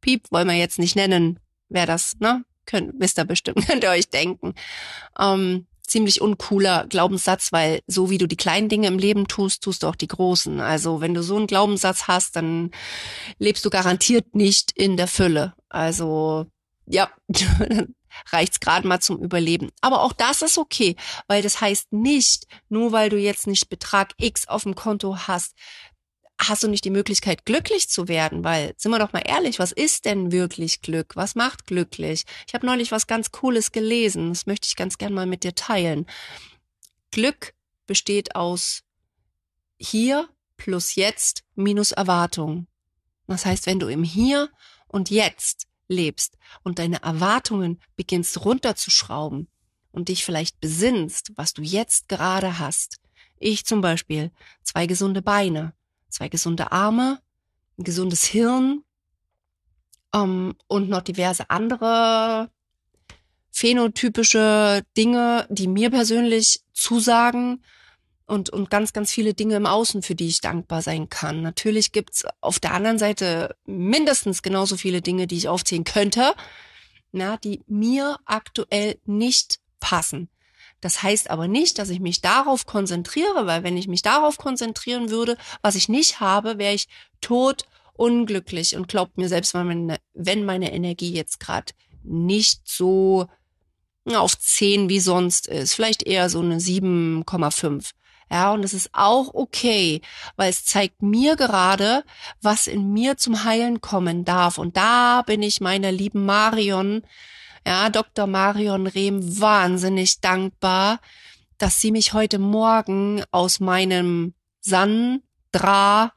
Piep 0.00 0.30
wollen 0.30 0.48
wir 0.48 0.54
jetzt 0.54 0.78
nicht 0.78 0.96
nennen, 0.96 1.40
wer 1.68 1.86
das, 1.86 2.16
ne? 2.20 2.44
Könnt, 2.66 2.94
wisst 2.98 3.18
ihr 3.18 3.24
bestimmt, 3.24 3.66
könnt 3.66 3.82
ihr 3.82 3.90
euch 3.90 4.10
denken. 4.10 4.54
Ähm, 5.18 5.66
ziemlich 5.82 6.20
uncooler 6.20 6.86
Glaubenssatz, 6.86 7.52
weil 7.52 7.80
so 7.86 8.10
wie 8.10 8.18
du 8.18 8.26
die 8.26 8.36
kleinen 8.36 8.68
Dinge 8.68 8.88
im 8.88 8.98
Leben 8.98 9.26
tust, 9.26 9.62
tust 9.62 9.82
du 9.82 9.86
auch 9.86 9.96
die 9.96 10.08
großen. 10.08 10.60
Also 10.60 11.00
wenn 11.00 11.14
du 11.14 11.22
so 11.22 11.36
einen 11.36 11.46
Glaubenssatz 11.46 12.08
hast, 12.08 12.36
dann 12.36 12.70
lebst 13.38 13.64
du 13.64 13.70
garantiert 13.70 14.34
nicht 14.34 14.72
in 14.72 14.96
der 14.96 15.08
Fülle. 15.08 15.54
Also 15.68 16.46
ja, 16.86 17.10
reicht's 18.26 18.60
gerade 18.60 18.86
mal 18.86 19.00
zum 19.00 19.18
Überleben. 19.22 19.70
Aber 19.80 20.02
auch 20.02 20.12
das 20.12 20.42
ist 20.42 20.58
okay, 20.58 20.96
weil 21.26 21.42
das 21.42 21.60
heißt 21.60 21.92
nicht, 21.92 22.46
nur 22.68 22.92
weil 22.92 23.10
du 23.10 23.18
jetzt 23.18 23.46
nicht 23.46 23.68
Betrag 23.68 24.14
X 24.16 24.48
auf 24.48 24.64
dem 24.64 24.74
Konto 24.74 25.16
hast, 25.26 25.54
hast 26.40 26.62
du 26.62 26.68
nicht 26.68 26.84
die 26.84 26.90
Möglichkeit, 26.90 27.44
glücklich 27.44 27.88
zu 27.88 28.06
werden, 28.08 28.44
weil, 28.44 28.74
sind 28.76 28.92
wir 28.92 28.98
doch 28.98 29.12
mal 29.12 29.22
ehrlich, 29.26 29.58
was 29.58 29.72
ist 29.72 30.04
denn 30.04 30.30
wirklich 30.30 30.82
Glück? 30.82 31.16
Was 31.16 31.34
macht 31.34 31.66
glücklich? 31.66 32.24
Ich 32.46 32.54
habe 32.54 32.66
neulich 32.66 32.92
was 32.92 33.06
ganz 33.06 33.32
Cooles 33.32 33.72
gelesen, 33.72 34.28
das 34.30 34.46
möchte 34.46 34.66
ich 34.66 34.76
ganz 34.76 34.98
gern 34.98 35.14
mal 35.14 35.26
mit 35.26 35.42
dir 35.42 35.54
teilen. 35.54 36.06
Glück 37.10 37.54
besteht 37.86 38.36
aus 38.36 38.82
hier 39.78 40.28
plus 40.56 40.94
jetzt 40.94 41.44
minus 41.54 41.92
Erwartung. 41.92 42.66
Das 43.26 43.44
heißt, 43.44 43.66
wenn 43.66 43.80
du 43.80 43.88
im 43.88 44.04
Hier 44.04 44.48
und 44.86 45.10
Jetzt 45.10 45.67
lebst 45.88 46.36
und 46.62 46.78
deine 46.78 47.02
Erwartungen 47.02 47.80
beginnst 47.96 48.44
runterzuschrauben 48.44 49.48
und 49.90 50.08
dich 50.08 50.24
vielleicht 50.24 50.60
besinnst, 50.60 51.32
was 51.36 51.54
du 51.54 51.62
jetzt 51.62 52.08
gerade 52.08 52.58
hast. 52.58 53.00
Ich 53.38 53.64
zum 53.64 53.80
Beispiel, 53.80 54.30
zwei 54.62 54.86
gesunde 54.86 55.22
Beine, 55.22 55.72
zwei 56.08 56.28
gesunde 56.28 56.72
Arme, 56.72 57.20
ein 57.78 57.84
gesundes 57.84 58.24
Hirn 58.24 58.84
ähm, 60.14 60.54
und 60.66 60.88
noch 60.88 61.02
diverse 61.02 61.48
andere 61.50 62.50
phänotypische 63.50 64.84
Dinge, 64.96 65.46
die 65.50 65.66
mir 65.66 65.90
persönlich 65.90 66.62
zusagen 66.72 67.64
und, 68.28 68.50
und 68.50 68.70
ganz, 68.70 68.92
ganz 68.92 69.10
viele 69.10 69.34
Dinge 69.34 69.56
im 69.56 69.66
Außen, 69.66 70.02
für 70.02 70.14
die 70.14 70.28
ich 70.28 70.40
dankbar 70.40 70.82
sein 70.82 71.08
kann. 71.08 71.42
Natürlich 71.42 71.92
gibt's 71.92 72.24
auf 72.40 72.60
der 72.60 72.74
anderen 72.74 72.98
Seite 72.98 73.56
mindestens 73.64 74.42
genauso 74.42 74.76
viele 74.76 75.00
Dinge, 75.00 75.26
die 75.26 75.38
ich 75.38 75.48
aufzählen 75.48 75.84
könnte, 75.84 76.34
na, 77.10 77.38
die 77.38 77.62
mir 77.66 78.18
aktuell 78.26 79.00
nicht 79.06 79.60
passen. 79.80 80.28
Das 80.80 81.02
heißt 81.02 81.30
aber 81.30 81.48
nicht, 81.48 81.78
dass 81.78 81.88
ich 81.88 82.00
mich 82.00 82.20
darauf 82.20 82.66
konzentriere, 82.66 83.46
weil 83.46 83.64
wenn 83.64 83.76
ich 83.76 83.88
mich 83.88 84.02
darauf 84.02 84.36
konzentrieren 84.36 85.10
würde, 85.10 85.36
was 85.62 85.74
ich 85.74 85.88
nicht 85.88 86.20
habe, 86.20 86.58
wäre 86.58 86.74
ich 86.74 86.86
tot 87.20 87.64
unglücklich 87.94 88.76
und 88.76 88.86
glaubt 88.88 89.18
mir 89.18 89.28
selbst, 89.28 89.54
wenn 89.54 90.44
meine 90.44 90.72
Energie 90.72 91.12
jetzt 91.12 91.40
gerade 91.40 91.72
nicht 92.04 92.60
so 92.64 93.26
auf 94.04 94.38
10 94.38 94.88
wie 94.88 95.00
sonst 95.00 95.48
ist, 95.48 95.74
vielleicht 95.74 96.04
eher 96.04 96.30
so 96.30 96.40
eine 96.40 96.58
7,5. 96.58 97.90
Ja, 98.30 98.52
und 98.52 98.64
es 98.64 98.74
ist 98.74 98.90
auch 98.92 99.32
okay, 99.32 100.02
weil 100.36 100.50
es 100.50 100.64
zeigt 100.64 101.02
mir 101.02 101.36
gerade, 101.36 102.04
was 102.42 102.66
in 102.66 102.92
mir 102.92 103.16
zum 103.16 103.44
Heilen 103.44 103.80
kommen 103.80 104.24
darf. 104.24 104.58
Und 104.58 104.76
da 104.76 105.22
bin 105.22 105.42
ich 105.42 105.60
meiner 105.60 105.92
lieben 105.92 106.26
Marion 106.26 107.02
ja, 107.68 107.90
Dr. 107.90 108.26
Marion 108.26 108.86
Rehm 108.86 109.40
wahnsinnig 109.40 110.22
dankbar, 110.22 111.00
dass 111.58 111.82
sie 111.82 111.90
mich 111.90 112.14
heute 112.14 112.38
Morgen 112.38 113.22
aus 113.30 113.60
meinem 113.60 114.32
San-Drama, 114.60 116.12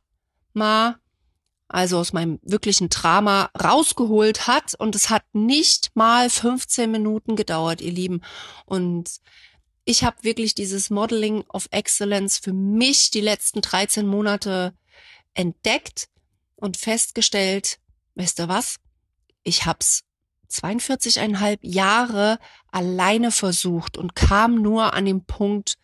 also 1.67 1.97
aus 1.97 2.13
meinem 2.13 2.39
wirklichen 2.41 2.87
Drama 2.87 3.49
rausgeholt 3.61 4.47
hat 4.47 4.75
und 4.75 4.95
es 4.95 5.09
hat 5.09 5.23
nicht 5.33 5.93
mal 5.93 6.29
15 6.29 6.89
Minuten 6.89 7.35
gedauert, 7.35 7.81
ihr 7.81 7.91
Lieben. 7.91 8.21
Und 8.65 9.09
ich 9.85 10.03
habe 10.03 10.23
wirklich 10.23 10.55
dieses 10.55 10.89
Modeling 10.89 11.43
of 11.49 11.67
Excellence 11.71 12.37
für 12.37 12.53
mich 12.53 13.11
die 13.11 13.21
letzten 13.21 13.61
13 13.61 14.05
Monate 14.05 14.73
entdeckt 15.33 16.09
und 16.55 16.77
festgestellt, 16.77 17.79
weißt 18.15 18.39
du 18.39 18.47
was? 18.47 18.77
Ich 19.43 19.65
hab's 19.65 20.03
42,5 20.51 21.59
Jahre 21.61 22.37
alleine 22.71 23.31
versucht 23.31 23.97
und 23.97 24.15
kam 24.15 24.61
nur 24.61 24.93
an 24.93 25.05
dem 25.05 25.25
Punkt 25.25 25.77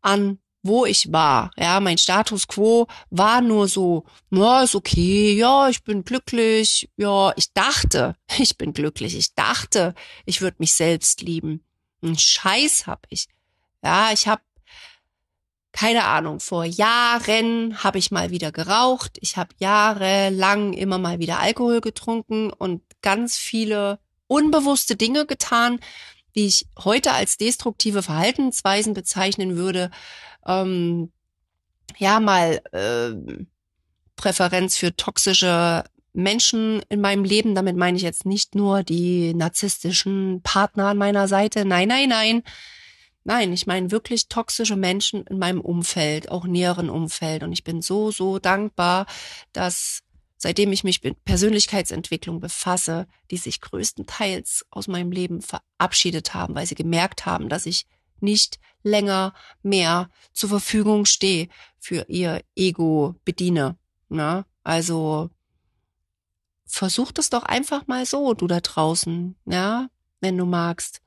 an, 0.00 0.38
wo 0.62 0.86
ich 0.86 1.12
war. 1.12 1.50
Ja, 1.56 1.80
mein 1.80 1.98
Status 1.98 2.46
quo 2.46 2.86
war 3.10 3.40
nur 3.40 3.68
so, 3.68 4.04
ja, 4.30 4.62
ist 4.62 4.74
okay, 4.74 5.34
ja, 5.34 5.68
ich 5.68 5.82
bin 5.84 6.04
glücklich, 6.04 6.90
ja, 6.96 7.32
ich 7.36 7.52
dachte, 7.52 8.16
ich 8.38 8.56
bin 8.56 8.72
glücklich, 8.72 9.16
ich 9.16 9.34
dachte, 9.34 9.94
ich 10.24 10.40
würde 10.40 10.56
mich 10.58 10.72
selbst 10.72 11.20
lieben. 11.20 11.64
Ein 12.02 12.18
Scheiß 12.18 12.86
hab 12.86 13.06
ich. 13.08 13.28
Ja, 13.82 14.12
ich 14.12 14.28
hab 14.28 14.42
keine 15.72 16.04
Ahnung, 16.04 16.38
vor 16.38 16.64
Jahren 16.64 17.82
habe 17.82 17.98
ich 17.98 18.10
mal 18.10 18.30
wieder 18.30 18.52
geraucht, 18.52 19.16
ich 19.20 19.38
habe 19.38 19.54
jahrelang 19.58 20.74
immer 20.74 20.98
mal 20.98 21.18
wieder 21.18 21.40
Alkohol 21.40 21.80
getrunken 21.80 22.52
und 22.52 22.82
ganz 23.00 23.38
viele 23.38 23.98
unbewusste 24.26 24.96
Dinge 24.96 25.24
getan, 25.26 25.80
die 26.34 26.46
ich 26.46 26.66
heute 26.84 27.12
als 27.12 27.38
destruktive 27.38 28.02
Verhaltensweisen 28.02 28.92
bezeichnen 28.92 29.56
würde. 29.56 29.90
Ähm, 30.46 31.10
ja, 31.98 32.20
mal 32.20 32.60
äh, 32.72 33.36
Präferenz 34.16 34.76
für 34.76 34.94
toxische 34.94 35.84
Menschen 36.12 36.82
in 36.88 37.00
meinem 37.00 37.24
Leben. 37.24 37.54
Damit 37.54 37.76
meine 37.76 37.96
ich 37.96 38.02
jetzt 38.02 38.26
nicht 38.26 38.54
nur 38.54 38.82
die 38.82 39.34
narzisstischen 39.34 40.40
Partner 40.42 40.88
an 40.88 40.98
meiner 40.98 41.28
Seite. 41.28 41.64
Nein, 41.64 41.88
nein, 41.88 42.08
nein. 42.08 42.42
Nein, 43.24 43.52
ich 43.52 43.66
meine 43.66 43.92
wirklich 43.92 44.28
toxische 44.28 44.74
Menschen 44.74 45.24
in 45.26 45.38
meinem 45.38 45.60
Umfeld, 45.60 46.30
auch 46.30 46.44
näheren 46.44 46.90
Umfeld. 46.90 47.44
Und 47.44 47.52
ich 47.52 47.62
bin 47.62 47.80
so, 47.80 48.10
so 48.10 48.38
dankbar, 48.38 49.06
dass 49.52 50.02
seitdem 50.38 50.72
ich 50.72 50.82
mich 50.82 51.04
mit 51.04 51.24
Persönlichkeitsentwicklung 51.24 52.40
befasse, 52.40 53.06
die 53.30 53.36
sich 53.36 53.60
größtenteils 53.60 54.66
aus 54.70 54.88
meinem 54.88 55.12
Leben 55.12 55.40
verabschiedet 55.40 56.34
haben, 56.34 56.56
weil 56.56 56.66
sie 56.66 56.74
gemerkt 56.74 57.26
haben, 57.26 57.48
dass 57.48 57.64
ich 57.64 57.86
nicht 58.18 58.58
länger 58.82 59.34
mehr 59.62 60.10
zur 60.32 60.48
Verfügung 60.48 61.04
stehe 61.04 61.48
für 61.78 62.06
ihr 62.08 62.42
Ego 62.56 63.14
bediene. 63.24 63.76
Na? 64.08 64.46
Also 64.64 65.30
versuch 66.72 67.12
das 67.12 67.30
doch 67.30 67.42
einfach 67.42 67.86
mal 67.86 68.06
so, 68.06 68.32
du 68.34 68.46
da 68.46 68.60
draußen, 68.60 69.36
ja, 69.44 69.88
wenn 70.20 70.38
du 70.38 70.46
magst. 70.46 71.02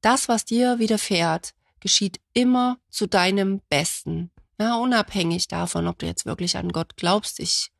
Das, 0.00 0.28
was 0.28 0.44
dir 0.44 0.78
widerfährt, 0.78 1.54
geschieht 1.80 2.20
immer 2.32 2.78
zu 2.88 3.06
deinem 3.06 3.60
Besten. 3.68 4.30
Ja, 4.60 4.76
unabhängig 4.76 5.48
davon, 5.48 5.88
ob 5.88 5.98
du 5.98 6.06
jetzt 6.06 6.24
wirklich 6.24 6.56
an 6.56 6.70
Gott 6.70 6.96
glaubst. 6.96 7.40
Ich 7.40 7.70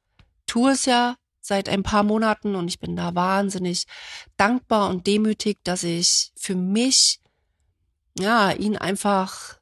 tue 0.47 0.73
es 0.73 0.85
ja 0.85 1.17
seit 1.41 1.69
ein 1.69 1.85
paar 1.85 2.03
Monaten 2.03 2.57
und 2.57 2.69
ich 2.69 2.81
bin 2.81 2.97
da 2.97 3.15
wahnsinnig 3.15 3.87
dankbar 4.37 4.91
und 4.91 5.07
demütig, 5.07 5.59
dass 5.63 5.85
ich 5.85 6.33
für 6.37 6.57
mich, 6.57 7.21
ja, 8.19 8.51
ihn 8.51 8.77
einfach 8.77 9.61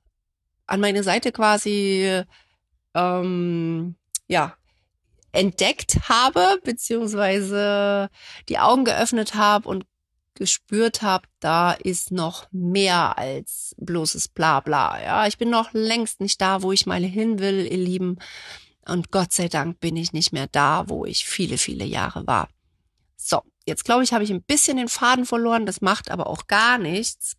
an 0.67 0.81
meine 0.81 1.03
Seite 1.03 1.31
quasi, 1.31 2.23
ähm, 2.95 3.97
ja, 4.29 4.57
entdeckt 5.35 6.09
habe, 6.09 6.61
beziehungsweise 6.65 8.09
die 8.49 8.59
Augen 8.59 8.85
geöffnet 8.85 9.35
habe 9.35 9.69
und 9.69 9.85
gespürt 10.35 11.03
habe, 11.03 11.29
da 11.41 11.73
ist 11.73 12.11
noch 12.11 12.49
mehr 12.51 13.19
als 13.19 13.75
bloßes 13.79 14.29
Blabla. 14.29 15.01
Ja, 15.03 15.27
ich 15.27 15.39
bin 15.39 15.51
noch 15.51 15.73
längst 15.73 16.21
nicht 16.21 16.41
da, 16.41 16.63
wo 16.63 16.73
ich 16.73 16.87
mal 16.87 17.03
hin 17.03 17.39
will, 17.39 17.67
ihr 17.71 17.79
Lieben. 17.79 18.19
Und 18.87 19.11
Gott 19.11 19.33
sei 19.33 19.49
Dank 19.49 19.81
bin 19.81 19.97
ich 19.97 20.13
nicht 20.13 20.33
mehr 20.33 20.49
da, 20.49 20.89
wo 20.89 21.05
ich 21.05 21.25
viele, 21.25 21.57
viele 21.57 21.85
Jahre 21.85 22.27
war. 22.27 22.49
So, 23.17 23.43
jetzt 23.65 23.85
glaube 23.85 24.05
ich, 24.05 24.13
habe 24.13 24.25
ich 24.25 24.31
ein 24.31 24.43
bisschen 24.43 24.77
den 24.77 24.89
Faden 24.89 25.25
verloren. 25.25 25.67
Das 25.67 25.81
macht 25.81 26.11
aber 26.11 26.27
auch 26.27 26.47
gar 26.47 26.79
nichts. 26.79 27.37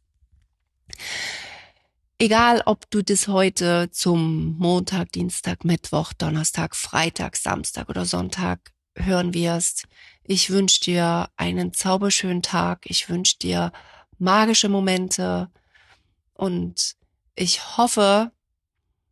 Egal, 2.25 2.63
ob 2.65 2.89
du 2.89 3.03
das 3.03 3.27
heute 3.27 3.91
zum 3.91 4.57
Montag, 4.57 5.11
Dienstag, 5.11 5.63
Mittwoch, 5.63 6.11
Donnerstag, 6.11 6.75
Freitag, 6.75 7.35
Samstag 7.35 7.87
oder 7.87 8.03
Sonntag 8.05 8.73
hören 8.95 9.35
wirst, 9.35 9.83
ich 10.23 10.49
wünsche 10.49 10.81
dir 10.81 11.29
einen 11.35 11.71
zauberschönen 11.71 12.41
Tag. 12.41 12.87
Ich 12.89 13.09
wünsche 13.09 13.37
dir 13.37 13.71
magische 14.17 14.69
Momente 14.69 15.51
und 16.33 16.95
ich 17.35 17.77
hoffe 17.77 18.31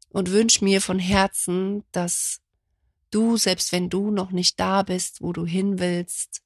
und 0.10 0.32
wünsche 0.32 0.64
mir 0.64 0.82
von 0.82 0.98
Herzen, 0.98 1.84
dass 1.92 2.42
du, 3.12 3.38
selbst 3.38 3.72
wenn 3.72 3.92
du 3.92 4.10
noch 4.10 4.32
nicht 4.32 4.60
da 4.60 4.82
bist, 4.82 5.22
wo 5.22 5.34
du 5.34 5.46
hin 5.46 5.78
willst, 5.78 6.42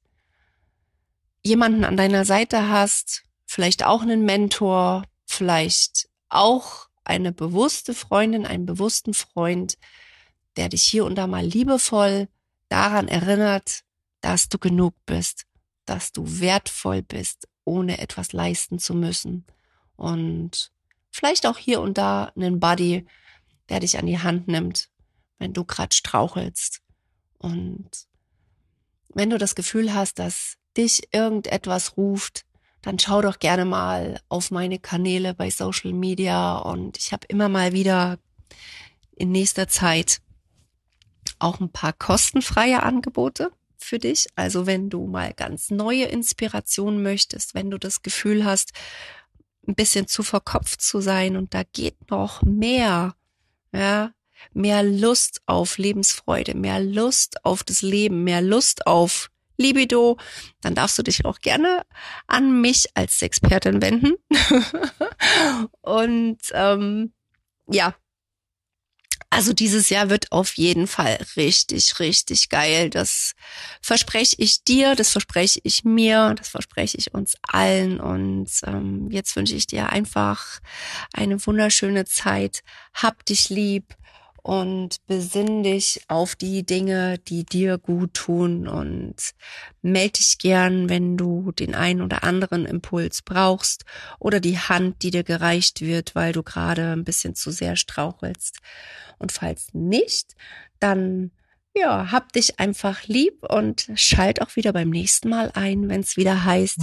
jemanden 1.42 1.84
an 1.84 1.96
deiner 1.96 2.26
Seite 2.26 2.68
hast, 2.68 3.24
vielleicht 3.46 3.86
auch 3.86 4.02
einen 4.02 4.26
Mentor, 4.26 5.04
vielleicht 5.24 6.08
auch 6.28 6.88
eine 7.04 7.32
bewusste 7.32 7.94
Freundin, 7.94 8.46
einen 8.46 8.66
bewussten 8.66 9.14
Freund, 9.14 9.78
der 10.56 10.68
dich 10.68 10.82
hier 10.82 11.04
und 11.04 11.14
da 11.14 11.26
mal 11.26 11.44
liebevoll 11.44 12.28
daran 12.68 13.08
erinnert, 13.08 13.84
dass 14.20 14.48
du 14.48 14.58
genug 14.58 14.94
bist, 15.06 15.46
dass 15.84 16.12
du 16.12 16.40
wertvoll 16.40 17.02
bist, 17.02 17.48
ohne 17.64 17.98
etwas 17.98 18.32
leisten 18.32 18.78
zu 18.78 18.94
müssen. 18.94 19.46
Und 19.96 20.72
vielleicht 21.10 21.46
auch 21.46 21.58
hier 21.58 21.80
und 21.80 21.98
da 21.98 22.32
einen 22.36 22.60
Buddy, 22.60 23.06
der 23.68 23.80
dich 23.80 23.98
an 23.98 24.06
die 24.06 24.18
Hand 24.18 24.48
nimmt, 24.48 24.88
wenn 25.38 25.52
du 25.52 25.64
gerade 25.64 25.94
strauchelst. 25.94 26.80
Und 27.38 27.90
wenn 29.14 29.30
du 29.30 29.38
das 29.38 29.54
Gefühl 29.54 29.94
hast, 29.94 30.18
dass 30.18 30.56
dich 30.76 31.12
irgendetwas 31.12 31.96
ruft, 31.96 32.44
dann 32.82 32.98
schau 32.98 33.22
doch 33.22 33.38
gerne 33.38 33.64
mal 33.64 34.20
auf 34.28 34.50
meine 34.50 34.78
Kanäle 34.78 35.34
bei 35.34 35.50
Social 35.50 35.92
Media 35.92 36.58
und 36.58 36.96
ich 36.98 37.12
habe 37.12 37.26
immer 37.28 37.48
mal 37.48 37.72
wieder 37.72 38.18
in 39.16 39.32
nächster 39.32 39.68
Zeit 39.68 40.20
auch 41.38 41.60
ein 41.60 41.70
paar 41.70 41.92
kostenfreie 41.92 42.82
Angebote 42.82 43.52
für 43.76 43.98
dich. 43.98 44.26
Also 44.34 44.66
wenn 44.66 44.90
du 44.90 45.06
mal 45.06 45.32
ganz 45.34 45.70
neue 45.70 46.04
Inspirationen 46.04 47.02
möchtest, 47.02 47.54
wenn 47.54 47.70
du 47.70 47.78
das 47.78 48.02
Gefühl 48.02 48.44
hast, 48.44 48.72
ein 49.66 49.74
bisschen 49.74 50.06
zu 50.06 50.22
verkopft 50.22 50.80
zu 50.80 51.00
sein 51.00 51.36
und 51.36 51.54
da 51.54 51.62
geht 51.62 52.10
noch 52.10 52.42
mehr, 52.42 53.14
ja, 53.72 54.12
mehr 54.52 54.82
Lust 54.82 55.42
auf 55.46 55.78
Lebensfreude, 55.78 56.54
mehr 56.54 56.80
Lust 56.80 57.44
auf 57.44 57.64
das 57.64 57.82
Leben, 57.82 58.24
mehr 58.24 58.40
Lust 58.40 58.86
auf 58.86 59.30
Libido, 59.58 60.16
dann 60.60 60.74
darfst 60.74 60.98
du 60.98 61.02
dich 61.02 61.24
auch 61.24 61.40
gerne 61.40 61.82
an 62.26 62.60
mich 62.60 62.86
als 62.94 63.20
Expertin 63.20 63.82
wenden. 63.82 64.14
und 65.82 66.38
ähm, 66.52 67.12
ja, 67.66 67.94
also 69.30 69.52
dieses 69.52 69.90
Jahr 69.90 70.08
wird 70.08 70.32
auf 70.32 70.56
jeden 70.56 70.86
Fall 70.86 71.18
richtig, 71.36 72.00
richtig 72.00 72.48
geil. 72.48 72.88
Das 72.88 73.34
verspreche 73.82 74.36
ich 74.38 74.64
dir, 74.64 74.94
das 74.94 75.10
verspreche 75.10 75.60
ich 75.64 75.84
mir, 75.84 76.34
das 76.34 76.48
verspreche 76.48 76.96
ich 76.96 77.12
uns 77.12 77.36
allen. 77.42 78.00
Und 78.00 78.48
ähm, 78.64 79.10
jetzt 79.10 79.36
wünsche 79.36 79.54
ich 79.54 79.66
dir 79.66 79.90
einfach 79.90 80.60
eine 81.12 81.44
wunderschöne 81.46 82.06
Zeit. 82.06 82.62
Hab 82.94 83.24
dich 83.26 83.50
lieb 83.50 83.94
und 84.48 85.04
besinn 85.06 85.62
dich 85.62 86.00
auf 86.08 86.34
die 86.34 86.64
Dinge, 86.64 87.18
die 87.18 87.44
dir 87.44 87.76
gut 87.76 88.14
tun 88.14 88.66
und 88.66 89.14
melde 89.82 90.12
dich 90.12 90.38
gern, 90.38 90.88
wenn 90.88 91.18
du 91.18 91.52
den 91.52 91.74
einen 91.74 92.00
oder 92.00 92.24
anderen 92.24 92.64
Impuls 92.64 93.20
brauchst 93.20 93.84
oder 94.18 94.40
die 94.40 94.58
Hand, 94.58 95.02
die 95.02 95.10
dir 95.10 95.22
gereicht 95.22 95.82
wird, 95.82 96.14
weil 96.14 96.32
du 96.32 96.42
gerade 96.42 96.92
ein 96.92 97.04
bisschen 97.04 97.34
zu 97.34 97.50
sehr 97.50 97.76
strauchelst. 97.76 98.60
Und 99.18 99.32
falls 99.32 99.68
nicht, 99.74 100.34
dann 100.80 101.30
ja, 101.74 102.10
hab 102.10 102.32
dich 102.32 102.58
einfach 102.58 103.06
lieb 103.06 103.44
und 103.46 103.90
schalt 103.96 104.40
auch 104.40 104.56
wieder 104.56 104.72
beim 104.72 104.88
nächsten 104.88 105.28
Mal 105.28 105.50
ein, 105.52 105.90
wenn 105.90 106.00
es 106.00 106.16
wieder 106.16 106.46
heißt 106.46 106.78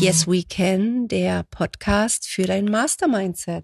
Yes 0.00 0.26
We 0.26 0.42
Can, 0.42 1.06
der 1.06 1.44
Podcast 1.44 2.26
für 2.26 2.42
dein 2.42 2.64
Mastermindset. 2.64 3.62